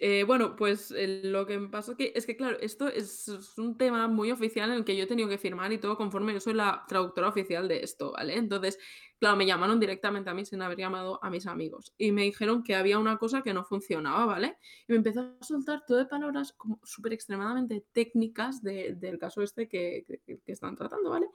[0.00, 3.58] Eh, bueno, pues eh, lo que me pasó que, es que, claro, esto es, es
[3.58, 6.32] un tema muy oficial en el que yo he tenido que firmar y todo conforme
[6.32, 8.36] yo soy la traductora oficial de esto, ¿vale?
[8.36, 8.78] Entonces,
[9.18, 12.62] claro, me llamaron directamente a mí sin haber llamado a mis amigos y me dijeron
[12.62, 14.58] que había una cosa que no funcionaba, ¿vale?
[14.86, 19.42] Y me empezó a soltar todo de palabras como súper extremadamente técnicas de- del caso
[19.42, 21.26] este que- que están tratando, ¿vale?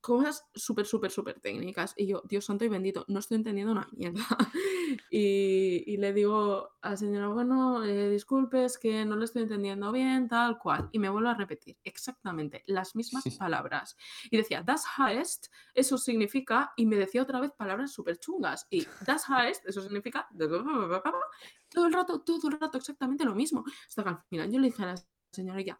[0.00, 1.94] Cosas súper, súper, súper técnicas.
[1.96, 4.22] Y yo, Dios santo y bendito, no estoy entendiendo una mierda.
[5.08, 9.42] Y, y le digo a la señora, bueno, eh, disculpe, es que no le estoy
[9.42, 10.88] entendiendo bien, tal cual.
[10.90, 13.96] Y me vuelvo a repetir exactamente las mismas palabras.
[14.30, 18.66] Y decía, das heißt, eso significa, y me decía otra vez palabras súper chungas.
[18.68, 20.28] Y das heißt, eso significa,
[21.70, 23.64] todo el rato, todo el rato exactamente lo mismo.
[23.86, 24.94] Hasta que al final yo le dije a la
[25.32, 25.78] señora ya,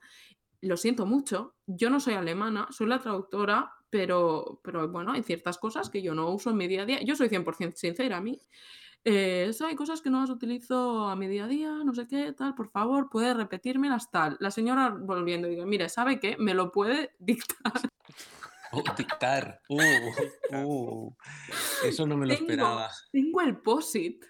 [0.63, 5.59] lo siento mucho, yo no soy alemana, soy la traductora, pero, pero bueno, hay ciertas
[5.59, 7.03] cosas que yo no uso en mi día a día.
[7.03, 8.41] Yo soy 100% sincera a mí.
[9.05, 12.07] Eh, eso hay cosas que no las utilizo a mi día a día, no sé
[12.07, 14.37] qué, tal, por favor, puede repetírmelas, tal.
[14.41, 16.37] La señora volviendo, digo, mire, ¿sabe qué?
[16.39, 17.73] Me lo puede dictar.
[18.73, 19.61] Oh, dictar.
[19.69, 19.81] Uh,
[20.57, 21.17] uh.
[21.85, 22.89] Eso no me lo Tengo- esperaba.
[23.11, 24.25] Tengo el POSIT.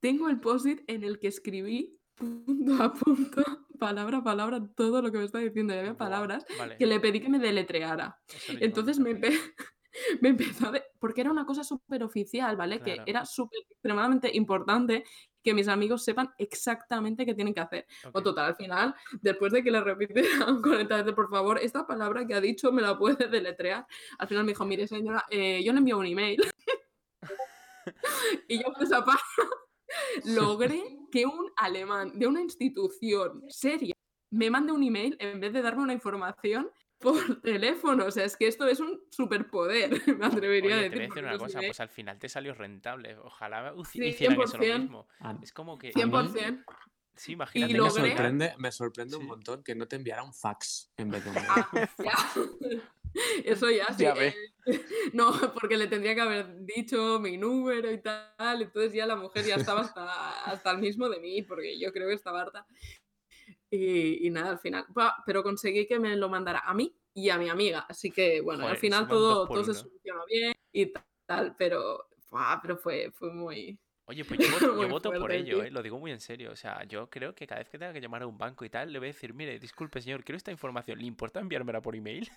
[0.00, 3.42] Tengo el POSIT en el que escribí punto a punto,
[3.78, 5.74] palabra a palabra, todo lo que me está diciendo.
[5.74, 8.18] Y había palabras vale, que le pedí que me deletreara.
[8.60, 9.38] Entonces me, empe-
[10.20, 10.72] me empezó a...
[10.72, 12.80] de- Porque era una cosa súper oficial, ¿vale?
[12.80, 13.04] Claro.
[13.04, 15.04] Que era súper extremadamente importante
[15.42, 17.86] que mis amigos sepan exactamente qué tienen que hacer.
[18.12, 22.26] O total, al final, después de que le repitieran 40 veces, por favor, esta palabra
[22.26, 23.86] que ha dicho me la puede deletrear.
[24.18, 26.42] Al final me dijo, mire señora, eh, yo le envío un email.
[28.48, 29.22] y yo por esa parte
[30.24, 33.94] logré que un alemán de una institución seria
[34.30, 38.06] me mande un email en vez de darme una información por teléfono.
[38.06, 41.02] O sea, es que esto es un superpoder, me atrevería Oye, a te voy decir.
[41.02, 43.16] a decir una cosa, emails- pues al final te salió rentable.
[43.16, 44.78] Ojalá uci- Sí, hicieran eso lo 100%.
[44.80, 45.08] mismo.
[45.20, 45.88] A, Es como que...
[45.94, 46.64] A mí- 100%.
[47.16, 47.72] Sí, imagínate.
[47.74, 51.24] lo me sorprende, me sorprende un montón que no te enviara un fax en vez
[51.24, 51.68] de un Ah,
[51.98, 52.12] ya.
[53.44, 54.04] Eso ya, sí.
[54.04, 54.34] Ya eh,
[55.12, 58.62] No, porque le tendría que haber dicho mi número y tal.
[58.62, 62.08] Entonces ya la mujer ya estaba hasta, hasta el mismo de mí, porque yo creo
[62.08, 62.66] que estaba harta.
[63.70, 64.86] Y, y nada, al final.
[65.26, 67.80] Pero conseguí que me lo mandara a mí y a mi amiga.
[67.88, 70.92] Así que bueno, al final todo, todo se solucionó bien y
[71.26, 71.54] tal.
[71.56, 72.08] Pero,
[72.62, 73.78] pero fue, fue muy.
[74.06, 75.62] Oye, pues yo, voto- yo voto por ello.
[75.62, 75.70] ¿eh?
[75.70, 76.50] lo digo muy en serio.
[76.52, 78.70] O sea, yo creo que cada vez que tenga que llamar a un banco y
[78.70, 81.94] tal, le voy a decir, mire, disculpe señor, quiero esta información, ¿le importa enviármela por
[81.96, 82.30] email?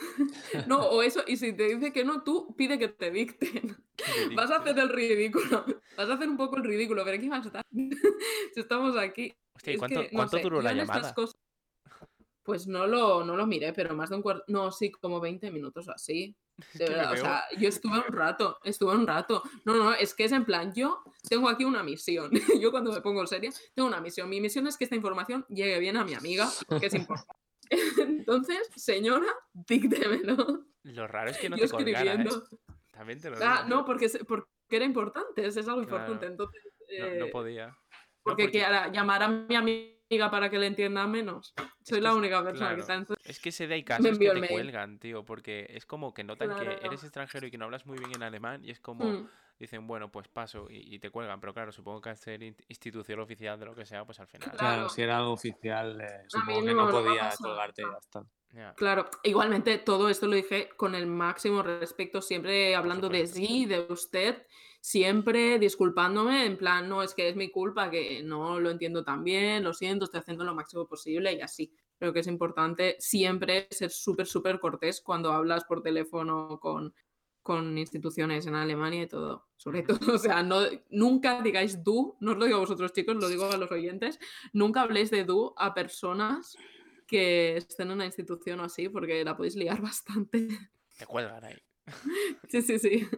[0.66, 3.76] No, o eso, y si te dice que no, tú pide que te dicten.
[4.34, 5.64] Vas a hacer el ridículo.
[5.96, 7.64] Vas a hacer un poco el ridículo, pero aquí vas a estar.
[8.54, 9.34] si estamos aquí.
[9.54, 11.14] Hostia, ¿y Es cuánto, que, no cuánto sé, duró la en llamada?
[11.14, 11.36] cosas-
[12.42, 14.44] Pues no lo, no lo miré, pero más de un cuarto.
[14.48, 16.34] No, sí, como 20 minutos o así.
[16.74, 19.42] De verdad, o sea, yo estuve un rato, estuve un rato.
[19.64, 22.30] No, no, es que es en plan, yo tengo aquí una misión.
[22.60, 24.28] yo cuando me pongo seria, tengo una misión.
[24.28, 26.48] Mi misión es que esta información llegue bien a mi amiga,
[26.80, 27.32] que es importante.
[27.98, 30.66] Entonces, señora, díctemelo.
[30.84, 32.14] Lo raro es que no yo te colgara, ¿eh?
[32.14, 32.48] escribiendo.
[32.92, 33.76] También te lo Ah, digo.
[33.76, 36.04] no, porque, porque era importante, es, algo Claro.
[36.12, 36.26] importante.
[36.26, 36.62] Entonces,
[36.98, 37.66] No, no podía.
[37.68, 37.76] No,
[38.22, 41.54] porque, que ahora llamar a mi amiga para que le entienda menos.
[41.82, 42.76] Soy la única persona claro.
[42.76, 45.86] que está en Es que se da hay casos que te cuelgan, tío, porque es
[45.86, 48.70] como que notan que eres extranjero y que no hablas muy bien en alemán y
[48.70, 49.28] es como, Mm,
[49.58, 52.56] dicen, bueno, pues paso y, y te cuelgan, pero claro, supongo que al ser in-
[52.68, 54.50] institución oficial de lo que sea, pues al final...
[54.50, 54.58] Claro.
[54.58, 58.24] Claro, si era algo oficial, eh, supongo que no, podía colgarte y ya está.
[58.50, 58.74] Ya.
[58.74, 63.80] Claro, igualmente todo esto lo dije con el máximo respeto, siempre hablando de sí, de
[63.90, 64.46] usted,
[64.80, 69.22] siempre disculpándome, en plan, no, es que es mi culpa, que no lo entiendo tan
[69.22, 71.72] bien, lo siento, estoy haciendo lo máximo posible y así.
[71.98, 76.94] Creo que es importante siempre ser súper, súper cortés cuando hablas por teléfono con,
[77.48, 79.48] con instituciones en Alemania y todo.
[79.56, 83.16] Sobre todo, o sea, no, nunca digáis du, no os lo digo a vosotros chicos,
[83.16, 84.20] lo digo a los oyentes,
[84.52, 86.58] nunca habléis de du a personas
[87.06, 90.46] que estén en una institución o así, porque la podéis liar bastante.
[90.98, 91.56] Te cuelgan ahí.
[92.50, 93.08] Sí, sí, sí,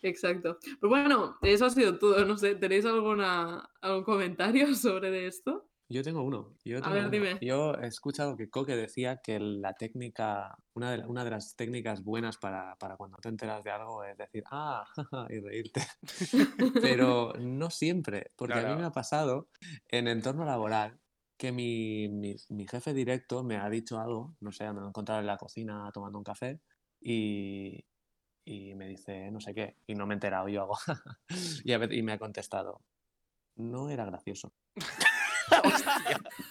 [0.00, 0.58] exacto.
[0.80, 2.24] Pues bueno, eso ha sido todo.
[2.24, 5.68] No sé, ¿tenéis alguna, algún comentario sobre esto?
[5.94, 6.56] Yo tengo uno.
[6.64, 7.10] Yo, A tengo ver, uno.
[7.10, 7.40] dime.
[7.40, 11.54] Yo he escuchado que Coque decía que la técnica, una de, la- una de las
[11.54, 15.82] técnicas buenas para, para cuando te enteras de algo es decir, ah, jaja", y reírte.
[16.80, 18.76] Pero no siempre, porque a mí Claro.
[18.76, 19.50] me ha pasado
[19.88, 21.00] en entorno laboral
[21.36, 24.88] que mi, mi, mi jefe directo me ha dicho algo, no sé, me lo he
[24.88, 26.60] encontrado en la cocina tomando un café
[27.00, 27.84] y,
[28.44, 30.76] y me dice no sé qué, y no me he enterado, yo hago,
[31.64, 32.82] y, a y me ha contestado,
[33.56, 34.54] no era gracioso.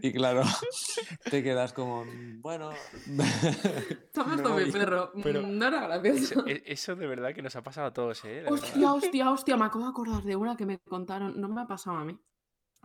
[0.00, 0.42] Y claro,
[1.30, 2.72] te quedas como, "Mm, bueno,
[4.14, 5.12] Toma No, mi perro.
[5.22, 6.40] pero- Mm, No era gracioso.
[6.40, 8.28] Eso, e- eso de verdad que nos ha pasado a todos, ¿eh?
[8.28, 8.52] De verdad.
[8.54, 11.66] Hostia, hostia, hostia, me acabo de acordar de una que me contaron, no me ha
[11.66, 12.18] pasado a mí,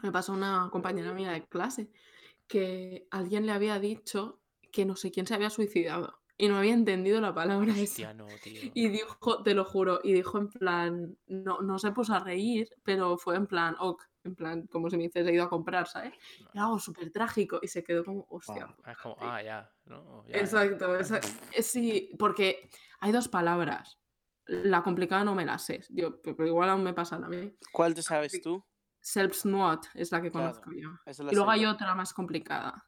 [0.04, 1.89] me pasó a una compañera mía de clase,
[2.48, 4.41] que alguien le había dicho
[4.72, 8.13] que no sé quién se había suicidado y no había entendido la palabra Hostia, esa.
[8.13, 8.62] no, tío.
[8.74, 12.70] Y dijo, te lo juro, y dijo en plan, no, no se puso a reír,
[12.84, 16.13] pero fue en plan, ok, en plan, como si me hiciese ido a comprar, ¿sabes?
[16.53, 18.67] Y algo súper trágico, y se quedó como, hostia.
[18.83, 20.23] Ah, Es como, ah, ya, ¿no?
[20.27, 20.41] Ya, ya.
[20.41, 21.21] Exacto, esa-
[21.53, 23.99] eh, sí, porque hay dos palabras.
[24.45, 25.81] La complicada no me la sé.
[25.89, 27.57] Yo, pero igual aún me pasa a mí.
[27.71, 28.63] ¿Cuál te sabes tú?
[29.01, 30.89] Self-Snuot es la que Claro, conozco yo.
[31.31, 32.85] Y luego hay otra más complicada.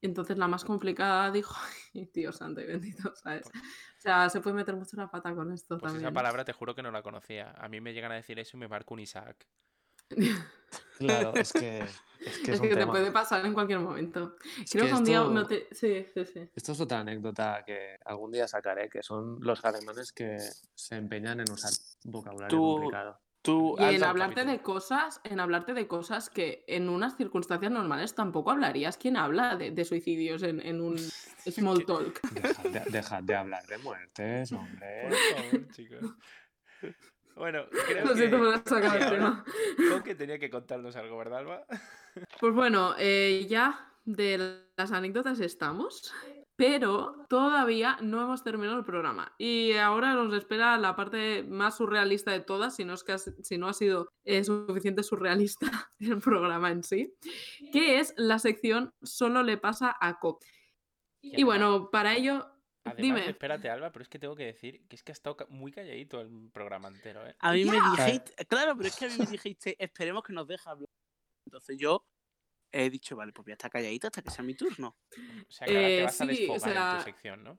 [0.00, 1.54] Entonces la más complicada dijo,
[2.12, 3.46] tío santo y bendito, ¿sabes?
[3.48, 6.06] O sea, se puede meter mucho la pata con esto Pues también.
[6.06, 7.52] esa palabra te juro que no la conocía.
[7.52, 9.46] A mí me llegan a decir eso y me marco un Isaac.
[10.98, 12.92] Claro, es que es, que es es un que te tema.
[12.92, 14.36] puede pasar en cualquier momento.
[14.62, 15.68] Es Creo que que, un día esto- no te...
[15.72, 16.50] Sí, sí, sí.
[16.54, 20.38] Esto es otra anécdota que algún día sacaré, que son los alemanes que
[20.74, 21.70] se empeñan en usar
[22.04, 23.20] vocabulario Tú- complicado.
[23.42, 28.12] Tú, Y en hablarte de cosas, en hablarte de cosas que en unas circunstancias normales
[28.16, 28.96] tampoco hablarías.
[28.96, 30.98] ¿Quién habla de, de suicidios en, en un
[31.46, 32.20] small talk?
[32.32, 35.08] Dejad de, dejad de hablar de muertes, hombre.
[35.08, 35.16] Por
[35.52, 36.10] favor, chicos.
[37.36, 39.44] Bueno, creo Lo que, siento por sacar que el tema.
[39.92, 41.66] Coque tenía que contarnos algo, ¿verdad, Alba?
[42.40, 46.14] Pues bueno, eh, ya de las anécdotas estamos,
[46.56, 49.34] pero todavía no hemos terminado el programa.
[49.36, 53.18] Y ahora nos espera la parte más surrealista de todas, si no, es que ha,
[53.18, 57.14] si no ha sido eh, suficiente surrealista el programa en sí,
[57.70, 60.48] que es la sección Solo le pasa a Coque.
[61.20, 62.46] Y bueno, para ello,
[62.86, 63.30] Además, dime.
[63.30, 66.20] espérate, Alba, pero es que tengo que decir que es que ha estado muy calladito
[66.20, 67.34] el programa entero, ¿eh?
[67.38, 70.46] A mí me dijiste, claro, pero es que a mí me dijiste, esperemos que nos
[70.46, 70.88] deje hablar.
[71.46, 72.06] Entonces yo
[72.72, 74.96] he dicho, vale, pues voy a estar calladito hasta que sea mi turno.
[75.48, 77.58] O sea, que ahora te Eh, vas a sí, o desfogar en tu sección, ¿no?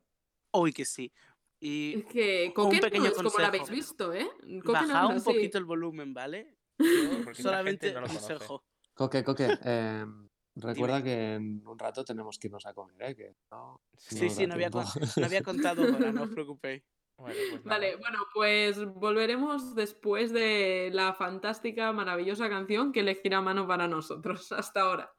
[0.51, 1.11] Hoy que sí.
[1.59, 4.29] Y es que Coque no es como lo habéis visto, ¿eh?
[4.63, 6.55] Coque no un poquito el volumen, ¿vale?
[6.79, 8.63] Yo solamente no consejo.
[8.93, 10.05] Coque, Coque, eh,
[10.61, 11.09] recuerda Dime.
[11.09, 13.15] que en un rato tenemos que irnos a comer, ¿eh?
[13.15, 16.83] Que no, Sí, nos sí, no había, no había contado ahora, no os preocupéis.
[17.17, 17.63] Bueno, pues.
[17.63, 24.51] Vale, bueno, pues volveremos después de la fantástica, maravillosa canción que elegirá Mano para nosotros.
[24.51, 25.11] Hasta ahora.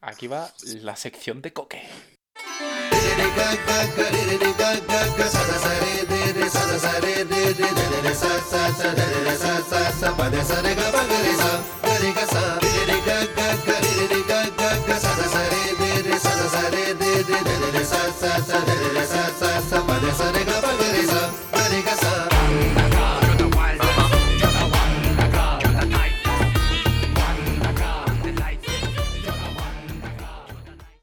[0.00, 1.82] Aquí va la sección de Coque.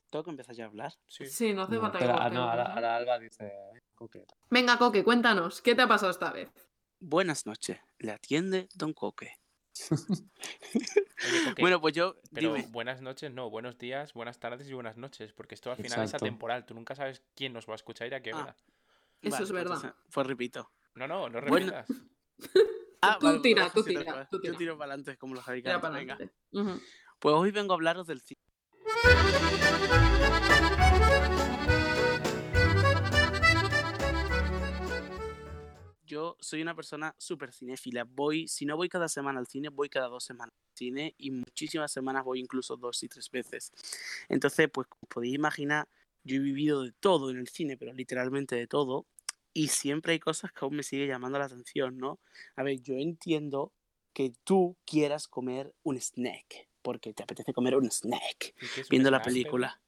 [0.09, 0.93] ¿Tengo que empezar ya a hablar?
[1.07, 1.25] Sí.
[1.25, 4.25] Sí, no hace No, falta que cortemos, no, ahora, ahora Alba dice, "Eh, Coque.
[4.49, 6.49] Venga, Coque, cuéntanos, ¿qué te ha pasado esta vez?
[6.99, 9.31] Buenas noches, le atiende Don Coque.
[9.89, 10.25] Oye,
[11.59, 15.33] Bueno, pues yo, pero dime, buenas noches, no, buenos días, buenas tardes y buenas noches,
[15.33, 16.17] porque esto al final Exacto.
[16.17, 16.65] es atemporal.
[16.65, 18.37] Tú nunca sabes quién nos va a escuchar y a qué Ah.
[18.41, 18.55] hora.
[19.21, 19.75] Eso Vale, es verdad.
[19.75, 20.71] entonces, Pues repito.
[20.95, 21.87] No, no, no Bueno, repitas.
[23.03, 24.57] Ah, Tú vale, tira, tú tira, Yo tira.
[24.57, 25.43] tiro para adelante como los.
[25.47, 26.81] Ujú.
[27.19, 28.41] Pues hoy vengo a hablaros del cine.
[36.11, 38.03] Yo soy una persona súper cinéfila.
[38.03, 41.31] Voy, si no voy cada semana al cine, voy cada dos semanas al cine y
[41.31, 43.71] muchísimas semanas voy incluso dos y tres veces.
[44.27, 45.87] Entonces, pues como podéis imaginar,
[46.25, 49.05] yo he vivido de todo en el cine, pero literalmente de todo.
[49.53, 52.19] Y siempre hay cosas que aún me sigue llamando la atención, ¿no?
[52.57, 53.71] A ver, yo entiendo
[54.11, 58.87] que tú quieras comer un snack, porque te apetece comer un snack ¿Y qué es
[58.87, 59.81] un viendo la snack, película.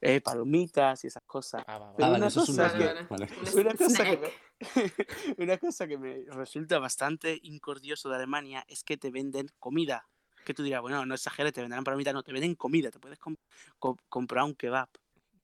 [0.00, 1.64] Eh, palomitas y esas cosas.
[1.66, 1.96] Ah, va, va.
[1.96, 4.30] Pero una cosa Una que me,
[5.38, 10.08] una cosa que me resulta bastante incordioso de Alemania es que te venden comida.
[10.44, 13.18] Que tú dirás, bueno, no exageres, te venderán palomitas, no, te venden comida, te puedes
[13.18, 13.36] com-
[13.78, 14.88] co- comprar un kebab.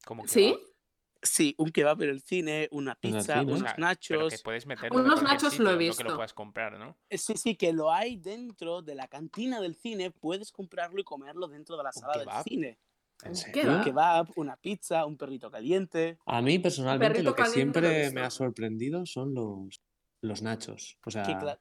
[0.04, 0.56] ¿Cómo que ¿Sí?
[1.22, 3.40] Sí, un kebab en el cine, una pizza.
[3.40, 4.32] O unos sea, nachos.
[4.32, 6.04] que puedes meterlo Unos nachos lo he sitio, no que visto.
[6.04, 6.96] lo puedas comprar, ¿no?
[7.10, 11.04] Eh, Sí, sí, que lo hay dentro de la cantina del cine, puedes comprarlo y
[11.04, 12.44] comerlo dentro de la sala del kebab?
[12.44, 12.78] cine.
[13.24, 13.70] ¿En ¿Qué serio?
[13.70, 13.76] va?
[13.78, 16.18] Un kebab, una pizza, un perrito caliente.
[16.26, 19.80] A mí personalmente lo que siempre me ha sorprendido son los,
[20.22, 20.98] los nachos.
[21.06, 21.58] O sea,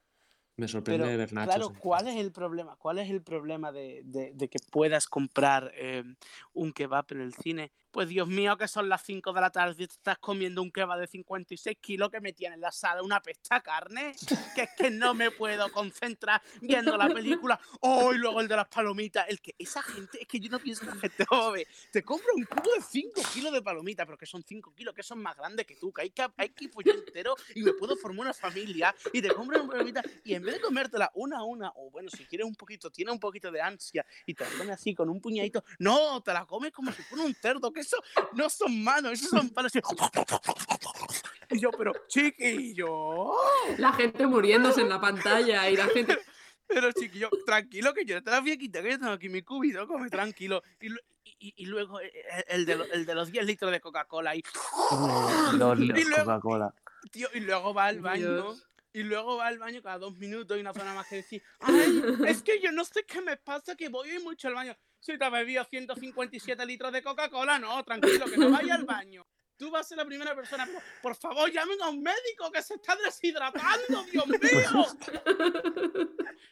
[0.56, 1.54] Me sorprende Pero, ver nachos.
[1.54, 2.76] claro, ¿cuál es el problema?
[2.76, 6.04] ¿Cuál es el problema de, de- de que puedas comprar eh,
[6.52, 7.72] un kebab en el cine?
[7.90, 10.70] Pues Dios mío, que son las 5 de la tarde y te estás comiendo un
[10.70, 14.14] kebab de 56 kilos que me tiene en la sala una pesta carne,
[14.54, 17.58] que es que no me puedo concentrar viendo la película.
[17.80, 19.26] Oh, y luego el de las palomitas.
[19.28, 22.28] El que esa gente, es que yo no pienso que la gente joven te compra
[22.34, 25.36] un cubo de 5 kilos de palomitas, pero que son 5 kilos, que son más
[25.36, 28.34] grandes que tú, que hay que, hay que ir entero y me puedo formar una
[28.34, 31.90] familia y te compras una palomita y en vez de comértela una a una, o
[31.90, 34.94] bueno, si quieres un poquito, tienes un poquito de ansia y te la comes así
[34.94, 37.96] con un puñadito, no, te la comes como si fuera un cerdo, eso
[38.34, 39.72] no son manos, eso son palos.
[41.52, 43.32] Y yo, pero chiquillo,
[43.78, 46.16] La gente muriéndose en la pantalla y la gente.
[46.68, 49.28] pero chiquillo, tranquilo, que yo no te la voy a quitar, que yo tengo aquí
[49.28, 50.62] mi cubito, come tranquilo.
[50.80, 53.72] Y, lu- y- y luego eh, eh, el de, lo- el de los 10 litros
[53.72, 54.42] de Coca-Cola y
[55.96, 56.72] litros Coca-Cola.
[57.10, 58.32] Tío, y luego va al baño.
[58.32, 58.66] Dios.
[58.92, 62.02] Y luego va al baño cada dos minutos y hace nada más que decir, ay,
[62.26, 64.76] es que yo no sé qué me pasa, que voy mucho al baño.
[65.00, 69.26] Si te has bebido 157 litros de Coca-Cola, no, tranquilo, que no vaya al baño.
[69.56, 70.66] Tú vas a ser la primera persona,
[71.02, 74.86] por favor llamen a un médico que se está deshidratando, Dios mío.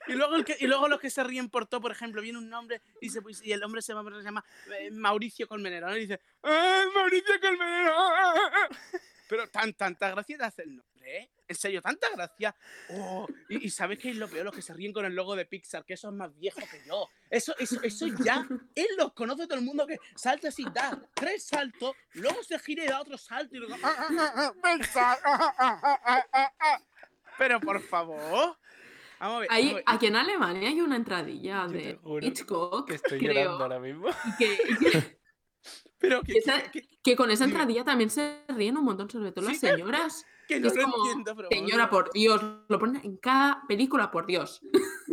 [0.08, 2.38] Y luego, el que, y luego los que se ríen por todo, por ejemplo, viene
[2.38, 4.44] un nombre y, dice, pues, y el hombre se llama, se llama
[4.78, 5.96] eh, Mauricio Colmenero, ¿no?
[5.96, 7.94] Y dice, ¡ay, Mauricio Colmenero!
[9.28, 11.30] Pero tan, tanta gracia te hace el nombre, ¿eh?
[11.48, 12.54] En serio, tanta gracia.
[12.90, 14.44] Oh, y, y ¿sabes qué es lo peor?
[14.44, 16.82] Los que se ríen con el logo de Pixar, que eso es más viejo que
[16.86, 17.08] yo.
[17.30, 21.44] Eso, eso, eso ya, él los conoce todo el mundo que salta así, da tres
[21.46, 23.74] saltos, luego se gira y da otro salto y luego...
[23.82, 26.82] "Ah, ah, ah, ah, Pixar, ah, ah, ah, ah, ah, ah".
[27.38, 28.56] Pero por favor.
[29.20, 29.48] Vamos a ver.
[29.50, 29.84] Ahí, vamos a ver.
[29.96, 34.08] aquí en Alemania hay una entradilla de Hitchcock, Que estoy creo, llorando ahora mismo.
[34.38, 34.58] que,
[34.90, 35.17] que-
[35.98, 39.58] Pero que, esa- que- con esa entradilla también se ríen un montón, sobre todo las
[39.58, 40.24] Sí, señoras.
[40.46, 41.48] que no es lo como, entiendo, pero...
[41.50, 44.60] Señora, por Dios, lo ponen en cada película, por Dios.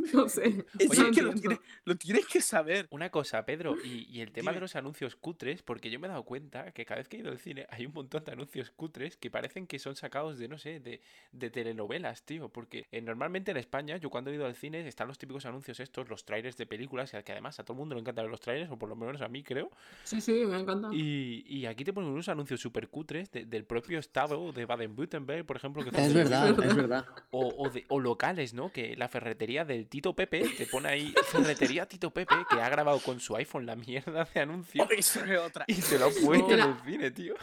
[0.14, 0.66] no sé.
[0.80, 2.88] Es Oye, que lo tienes, lo tienes que saber.
[2.90, 6.10] Una cosa, Pedro, y, y el tema de los anuncios cutres, porque yo me he
[6.10, 8.72] dado cuenta que cada vez que he ido al cine hay un montón de anuncios
[8.72, 11.02] cutres que parecen que son sacados de, no sé, de,
[11.32, 12.50] de telenovelas, tío.
[12.50, 15.80] Porque eh, normalmente en España, yo cuando he ido al cine, están los típicos anuncios
[15.80, 18.72] estos, los trailers de películas, que además a todo el mundo le encantan los trailers,
[18.72, 19.72] o por lo menos a mí creo.
[20.04, 20.90] Sí, sí, me encanta.
[20.94, 25.46] Y, y aquí te ponen unos anuncios súper cutres de- del propio estado de Baden-Württemberg,
[25.46, 25.84] por ejemplo.
[25.84, 27.06] Que Es verdad, es verdad.
[27.32, 28.72] O, o, de- o locales, ¿no?
[28.72, 33.00] Que la ferretería del Tito Pepe te pone ahí ferretería Tito Pepe que ha grabado
[33.00, 35.64] con su iPhone la mierda de anuncio eso es otra.
[35.70, 37.34] y te lo ha puesto en el cine, tío.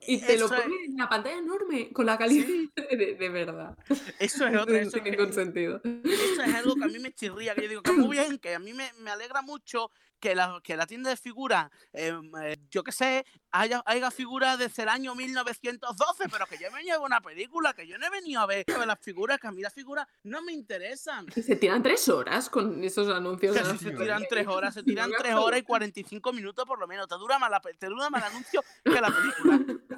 [0.00, 2.46] Y te lo es- ponen en la pantalla enorme, con la calidad
[2.90, 3.76] de, de verdad.
[4.18, 4.74] Eso es otra.
[4.74, 5.80] No Eso, tiene que- ningún sentido.
[5.82, 7.54] eso es algo que a mí me chirría.
[7.54, 9.90] Que yo digo que muy bien, que a mí me, me alegra mucho
[10.20, 13.24] que la, que la tienda de figuras, em, eh, yo qué sé,
[13.60, 17.86] haya, haya figuras desde el año 1912, pero que yo me llevo una película, que
[17.86, 20.06] yo no he venido a ver, a ver las figuras, que a mí las figuras
[20.24, 21.26] no me interesan.
[21.34, 23.56] Y se tiran tres horas con esos anuncios.
[23.78, 27.08] Se tiran tres horas, se tiran tres horas y 45 minutos por lo menos.
[27.08, 29.60] Te dura más, la, te dura más el anuncio que la película.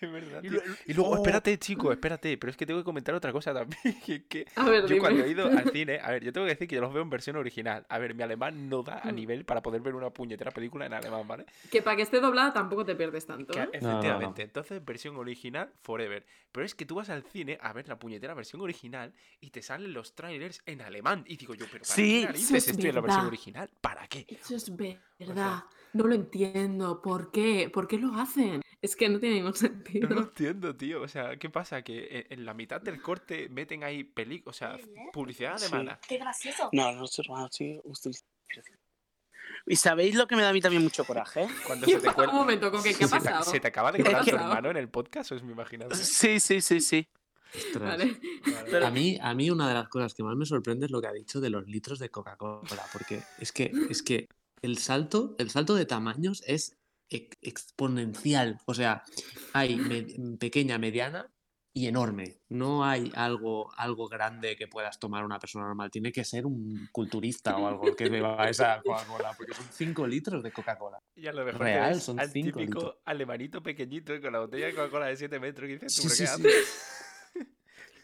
[0.06, 0.52] Es verdad, Y tío.
[0.52, 1.16] lo- Y luego, oh.
[1.16, 3.80] espérate, chico, espérate, pero es que tengo que comentar otra cosa también.
[4.06, 5.00] que es que A ver, yo dime.
[5.00, 7.02] cuando he ido al cine, a ver, yo tengo que decir que yo los veo
[7.02, 7.84] en versión original.
[7.88, 9.14] A ver, mi alemán no da a Mm.
[9.14, 11.46] nivel para poder ver una puñetera película en alemán, ¿vale?
[11.70, 13.52] Que para que esté doblada tampoco te pierdes tanto.
[13.52, 13.68] Que- ¿eh?
[13.80, 13.98] No, no, no.
[13.98, 16.24] efectivamente, entonces versión original forever.
[16.52, 19.62] Pero es que tú vas al cine a ver la puñetera versión original y te
[19.62, 21.24] salen los trailers en alemán.
[21.28, 23.70] Y digo yo, pero ¿para Sí, qué narices es estoy en la versión original?
[23.80, 24.24] ¿Para qué?
[24.28, 25.64] Eso es verdad.
[25.92, 27.00] No lo entiendo.
[27.02, 27.70] ¿Por qué?
[27.72, 28.62] ¿Por qué lo hacen?
[28.82, 30.08] Es que no tiene ningún No sentido.
[30.08, 31.02] lo entiendo, tío.
[31.02, 31.82] O sea, ¿qué pasa?
[31.82, 34.78] Que e- en la mitad del corte meten ahí peli o sea,
[35.12, 35.66] publicidad Sí.
[35.66, 36.00] alemana.
[36.08, 36.70] Qué gracioso.
[36.72, 38.12] No, no, hermano, sí, usted-
[39.66, 41.46] ¿Y sabéis lo que me da a mí también mucho coraje?
[41.66, 42.32] Cuando ¿Qué se te cuela.
[42.32, 43.44] Un momento, ¿con qué, qué ha se, te, pasado?
[43.50, 44.48] se te acaba de ¿Qué ha colar tu pasado?
[44.48, 45.96] hermano en el podcast, o es mi imaginación?
[45.98, 47.06] Sí, sí, sí, sí.
[47.78, 48.16] Vale.
[48.70, 51.00] Pero- A mí, a mí una de las cosas que más me sorprende es lo
[51.00, 54.28] que ha dicho de los litros de Coca-Cola, porque es que, es que
[54.62, 56.76] el salto, el salto de tamaños es
[57.10, 58.58] ex- exponencial.
[58.66, 59.02] O sea,
[59.52, 59.78] hay
[60.38, 61.30] pequeña, mediana
[61.72, 62.38] y enorme.
[62.48, 65.90] No hay algo, algo grande que puedas tomar una persona normal.
[65.90, 70.42] Tiene que ser un culturista o algo que beba esa Coca-Cola, porque son 5 litros
[70.42, 70.98] de Coca-Cola.
[71.14, 72.96] Y a lo mejor Real, son al cinco típico litros.
[73.04, 76.14] alemanito pequeñito con la botella de Coca-Cola de 7 metros y dices, ¿tú Sí, pero
[76.14, 76.58] sí, qué sí.
[76.58, 77.06] haces?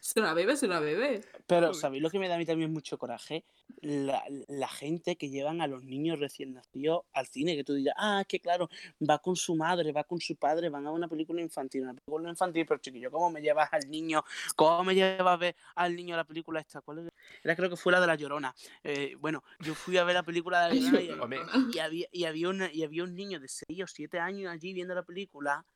[0.15, 1.23] Se la bebe, se la bebe.
[1.49, 1.75] Pero.
[1.75, 3.45] ¿sabéis lo que me da a mí también mucho coraje?
[3.81, 7.97] La, la gente que llevan a los niños recién nacidos al cine, que tú dirás,
[7.99, 8.69] ah, es que claro,
[9.03, 12.31] va con su madre, va con su padre, van a una película infantil, una película
[12.31, 14.23] infantil, pero chiquillo, ¿cómo me llevas al niño?
[14.55, 16.81] ¿Cómo me llevas a ver al niño a la película esta?
[16.83, 17.11] ¿Cuál era?
[17.43, 18.55] Era creo que fue la de La Llorona.
[18.85, 21.37] Eh, bueno, yo fui a ver la película de La Llorona
[21.75, 24.73] y había, y, había una, y había un niño de 6 o 7 años allí
[24.73, 25.67] viendo la película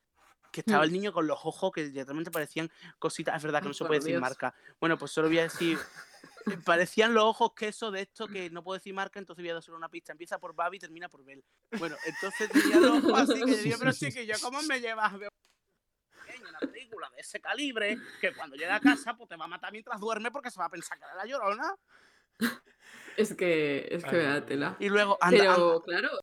[0.51, 0.87] que estaba Mm.
[0.87, 3.37] el niño con los ojos que literalmente parecían cositas.
[3.37, 4.55] Es verdad que no se puede decir marca.
[4.81, 5.79] Bueno, pues solo voy a decir.
[6.47, 9.55] eh, Parecían los ojos queso de esto que no puedo decir marca, entonces voy a
[9.55, 10.13] dar solo una pista.
[10.13, 11.45] Empieza por Babi y termina por Bel.
[11.79, 14.81] Bueno, entonces tenía los ojos así que yo digo, pero sí que yo, ¿cómo me
[14.81, 15.13] llevas?
[15.13, 15.29] a ver
[16.49, 19.71] Una película de ese calibre que cuando llega a casa pues te va a matar
[19.73, 21.75] mientras duerme porque se va a pensar que era la llorona.
[23.17, 24.43] Es que, es que mío.
[24.45, 24.77] tela.
[24.81, 25.85] Y luego anda, Pero anda.
[25.85, 26.21] claro,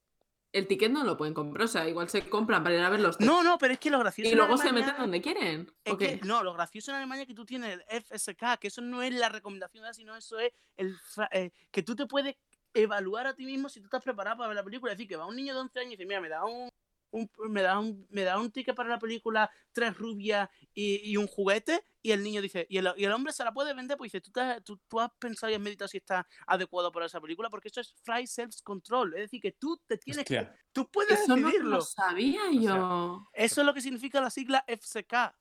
[0.53, 2.99] el ticket no lo pueden comprar, o sea, igual se compran para ir a ver
[2.99, 5.71] los No, no, pero es que lo gracioso y en luego se meten donde quieren.
[5.83, 9.01] es no, lo gracioso en Alemania es que tú tienes el FSK, que eso no
[9.01, 10.95] es la recomendación, sino eso es el
[11.31, 12.35] eh, que tú te puedes
[12.73, 14.91] evaluar a ti mismo si tú estás preparado para ver la película.
[14.91, 16.69] Es decir, que va un niño de 11 años y dice, mira, me da un,
[17.17, 21.17] un- me da un, me da un ticket para la película, tres rubias y, y
[21.17, 23.97] un juguete, y el niño dice, y el, y el hombre se la puede vender,
[23.97, 27.05] pues dice, ¿tú, te tú, tú has pensado y has meditado si está adecuado para
[27.07, 30.89] esa película, porque eso es free self-control, es decir, que tú te tienes que, tú
[30.89, 31.77] puedes Eso no decidirlo.
[31.77, 33.27] lo sabía yo.
[33.33, 35.35] Eso es lo que significa la sigla FSK.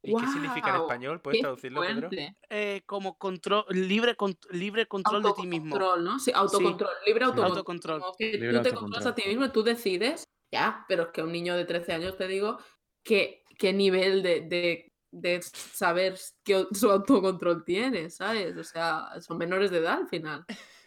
[0.00, 1.20] ¿Y qué significa en español?
[1.20, 2.08] ¿Puedes Qué traducirlo, Pedro?
[2.50, 5.74] eh, como control, libre, cont- libre control de ti mismo.
[5.74, 6.18] Autocontrol, ¿no?
[6.20, 7.50] Sí, autocontrol, libre autocontrol.
[7.58, 8.00] Autocontrol.
[8.00, 11.22] Como que Libre tú te controlas a ti mismo, tú decides, ya, pero es que
[11.22, 12.58] un niño de 13 años, te digo,
[13.02, 18.56] que, qué nivel de, de, de saber que o- su autocontrol tiene, ¿sabes?
[18.56, 20.44] O sea, son menores de edad al final.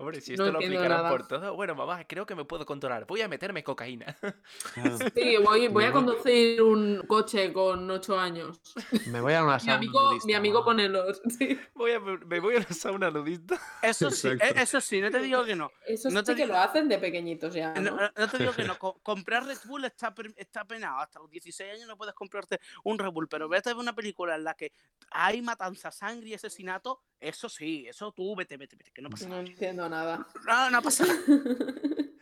[0.00, 1.10] Hombre, si No esto lo entiendo aplicaran nada.
[1.10, 3.04] por todo, bueno, mamá, creo que me puedo controlar.
[3.06, 4.16] Voy a meterme cocaína.
[5.14, 8.60] Sí, voy, voy a conducir un coche con 8 años.
[9.06, 11.20] Me voy a una Mi sauna amigo, nudista, mi amigo pone los.
[11.38, 11.58] sí.
[11.74, 13.60] Voy a, me voy a la sauna nudista.
[13.82, 14.58] Eso sí, Exacto.
[14.58, 15.70] e- eso sí, no te digo que no.
[15.86, 17.96] Eso No sí te que digo- lo hacen de pequeñitos ya, No, ¿no?
[17.96, 18.78] no- no te digo que no.
[18.78, 20.98] co- comprar Red Bull está, per- está penado.
[21.00, 23.28] Hasta los 16 años no puedes comprarte un Red Bull.
[23.28, 24.72] Pero vete a ver una película en la que
[25.10, 27.02] hay matanza, sangre y asesinato.
[27.20, 29.46] Eso sí, eso tú vete, vete, vete, que no pasa No nada.
[29.46, 30.26] entiendo nada.
[30.46, 31.20] No, no pasa nada.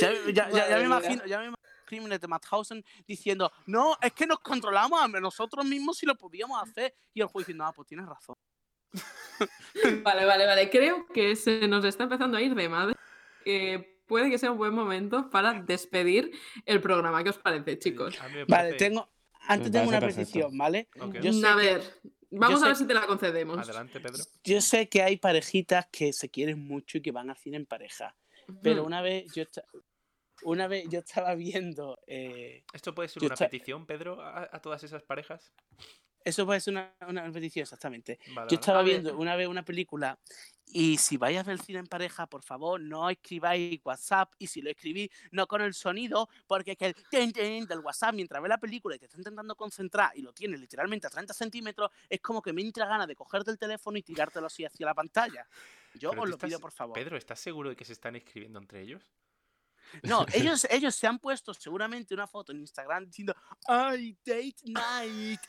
[0.00, 1.56] Ya, ya- ya- ya Madre me imagino, ya me imagino
[1.86, 6.62] crímenes de Mauthausen diciendo, no, es que nos controlamos a nosotros mismos si lo podíamos
[6.62, 6.94] hacer.
[7.14, 8.36] Y el juez diciendo, ah, pues tienes razón.
[10.04, 10.68] Vale, vale, vale.
[10.70, 12.94] Creo que se nos está empezando a ir de madre.
[13.44, 16.30] Eh, puede que sea un buen momento para despedir
[16.66, 17.22] el programa.
[17.24, 18.18] ¿Qué os parece, chicos?
[18.48, 19.10] Vale, tengo,
[19.52, 20.88] antes tengo una petición, ¿vale?
[21.00, 21.16] Ok.
[21.20, 21.82] Yo sé a que- ver,
[22.30, 23.58] vamos yo a ver sé- si te la concedemos.
[23.58, 24.22] Adelante, Pedro.
[24.44, 27.66] Yo sé que hay parejitas que se quieren mucho y que van al cine en
[27.66, 28.16] pareja.
[28.62, 29.44] Pero una vez yo
[30.42, 34.82] una vez yo estaba viendo eh, ¿Esto puede ser una petición, Pedro, a, a todas
[34.82, 35.52] esas parejas?
[36.24, 40.18] eso puede ser una, una petición exactamente Vale, yo estaba viendo una vez una película
[40.72, 44.46] y si vais a ver el cine en pareja por favor no escribáis WhatsApp y
[44.46, 48.14] si lo escribís no con el sonido porque es que el ten, ten del WhatsApp
[48.14, 51.34] mientras ves la película y te está intentando concentrar y lo tienes literalmente a 30
[51.34, 54.86] centímetros es como que me entra ganas de cogerte el teléfono y tirártelo así hacia
[54.86, 55.46] la pantalla
[55.94, 58.82] yo os lo pido por favor Pedro, ¿estás seguro de que se están escribiendo entre
[58.82, 59.02] ellos?
[60.02, 63.34] No, ellos, ellos se han puesto seguramente una foto en Instagram diciendo
[63.66, 65.40] ¡Ay, date night!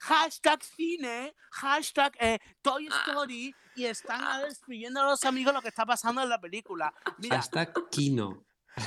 [0.00, 5.68] Hashtag cine, hashtag eh, Toy Story y están ahora escribiendo a los amigos lo que
[5.68, 6.92] está pasando en la película.
[7.18, 8.44] Mira, Hashtag Kino.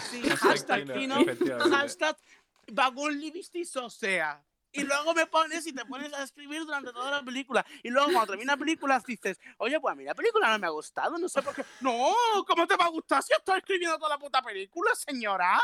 [0.10, 1.18] sí, Hashtag Kino,
[1.72, 2.18] hashtag
[2.72, 4.44] vagón libistizo sea.
[4.76, 7.66] Y luego me pones y te pones a escribir durante toda la película.
[7.84, 10.68] Y luego cuando termina la película dices, oye, pues a mí la película no me
[10.68, 11.64] ha gustado, no sé por qué.
[11.82, 12.14] No,
[12.48, 15.60] ¿cómo te va a gustar si estoy escribiendo toda la puta película, señora?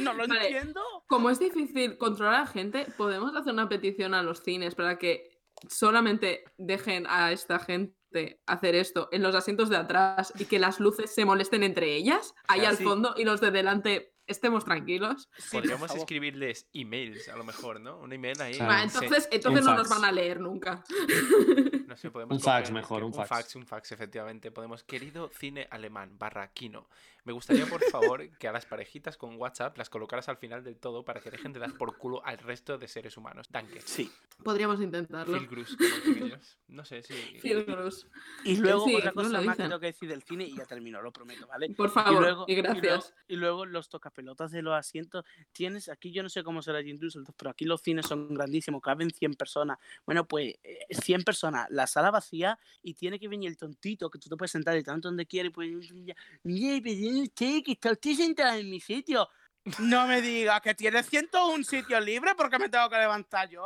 [0.00, 0.46] No lo Vale.
[0.46, 0.80] entiendo.
[1.08, 4.98] Como es difícil controlar a la gente, podemos hacer una petición a los cines para
[4.98, 5.34] que
[5.68, 10.78] solamente dejen a esta gente hacer esto en los asientos de atrás y que las
[10.78, 15.28] luces se molesten entre ellas, ahí al fondo, y los de delante estemos tranquilos.
[15.38, 17.98] Sí, Podríamos escribirles emails, a lo mejor, ¿no?
[17.98, 18.54] Un email ahí.
[18.54, 18.72] Claro.
[18.72, 20.82] Va, se- entonces entonces no nos van a leer nunca.
[21.84, 23.28] No sé, podemos Un fax mejor, un un fax.
[23.28, 23.56] fax.
[23.56, 24.50] Un fax, efectivamente.
[24.50, 26.88] Podemos, querido cine alemán, barra Kino.
[27.24, 30.76] Me gustaría, por favor, que a las parejitas con WhatsApp las colocaras al final del
[30.76, 33.48] todo para que dejen de dar por culo al resto de seres humanos.
[33.50, 33.80] Danke.
[33.80, 34.10] Sí.
[34.42, 35.38] Podríamos intentarlo.
[35.38, 35.66] Phil
[36.22, 36.58] ellos.
[36.68, 37.14] No sé si...
[37.40, 38.06] Phil Gross.
[38.44, 41.00] Y luego Sí, otra cosa más que tengo que decir del cine y ya termino,
[41.00, 41.70] lo prometo, ¿vale?
[41.70, 42.82] Por favor, y, luego, gracias.
[42.82, 45.24] luego, y luego los tocapelotas de los asientos.
[45.52, 49.10] Tienes, aquí yo no sé cómo será Düsseldorf, pero aquí los cines son grandísimos, caben
[49.10, 49.78] 100 personas.
[50.04, 54.18] Bueno, pues eh, 100 personas, la sala vacía y tiene que venir el tontito que
[54.18, 55.52] tú te puedes sentar y tanto donde quieres.
[55.52, 55.70] Pues,
[56.42, 56.80] mire,
[57.22, 59.28] usted que está usted sentado en mi sitio.
[59.78, 63.64] No me digas que tiene 101 sitios libres porque me tengo que levantar yo.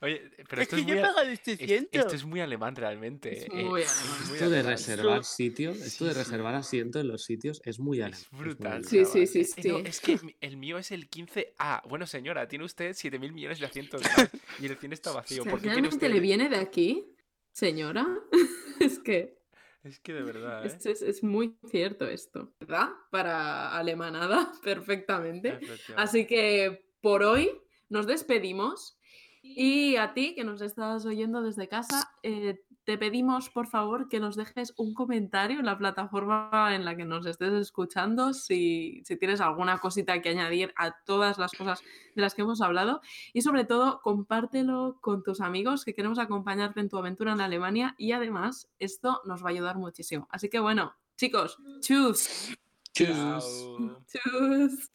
[0.00, 3.36] Oye, pero es esto que es, yo muy, este es- esto es muy alemán realmente.
[3.38, 4.18] Es eh, muy es alemán.
[4.26, 4.72] muy Esto de alemán.
[4.72, 6.18] reservar Su- sitio, esto de Sí.
[6.18, 8.20] reservar asiento en los sitios es muy alemán.
[8.20, 8.84] Es brutal.
[8.84, 9.82] Sí, sí, sí, Eh, no, sí.
[9.86, 11.82] es que el mío es el 15A.
[11.88, 14.30] Bueno, señora, tiene usted 7.000 millones de asientos más
[14.60, 15.42] y el cine está vacío.
[15.44, 16.10] Si ¿Por qué quiere ¿Realmente usted?
[16.12, 17.16] le viene de aquí,
[17.52, 18.06] señora?
[18.80, 19.37] es que
[19.82, 20.68] Es que de verdad, ¿eh?
[20.68, 22.88] es, es- es muy cierto esto, ¿verdad?
[23.10, 25.58] Para alemanada, perfectamente.
[25.96, 27.50] Así que por hoy
[27.88, 28.96] nos despedimos.
[29.40, 34.18] Y a ti, que nos estás oyendo desde casa, eh, te pedimos por favor que
[34.18, 39.18] nos dejes un comentario en la plataforma en la que nos estés escuchando, si, si,
[39.18, 41.82] tienes alguna cosita que añadir a todas las cosas
[42.16, 43.02] de las que hemos hablado.
[43.34, 47.94] Y sobre todo, compártelo con tus amigos que queremos acompañarte en tu aventura en Alemania.
[47.98, 50.26] Y además, esto nos va a ayudar muchísimo.
[50.30, 52.56] Así que bueno, chicos, choose.
[52.94, 53.68] Choose.
[54.08, 54.88] Choose.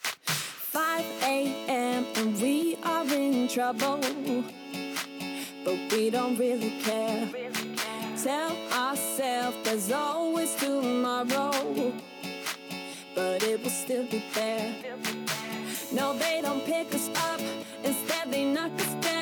[0.72, 0.82] 5
[1.22, 2.06] a.m.
[2.16, 4.00] and we are in trouble.
[5.64, 7.30] But we don't really care.
[8.22, 11.94] Tell ourselves there's always tomorrow.
[13.16, 14.74] But it will still be there.
[15.92, 17.40] No, they don't pick us up,
[17.84, 19.14] instead, they knock us down.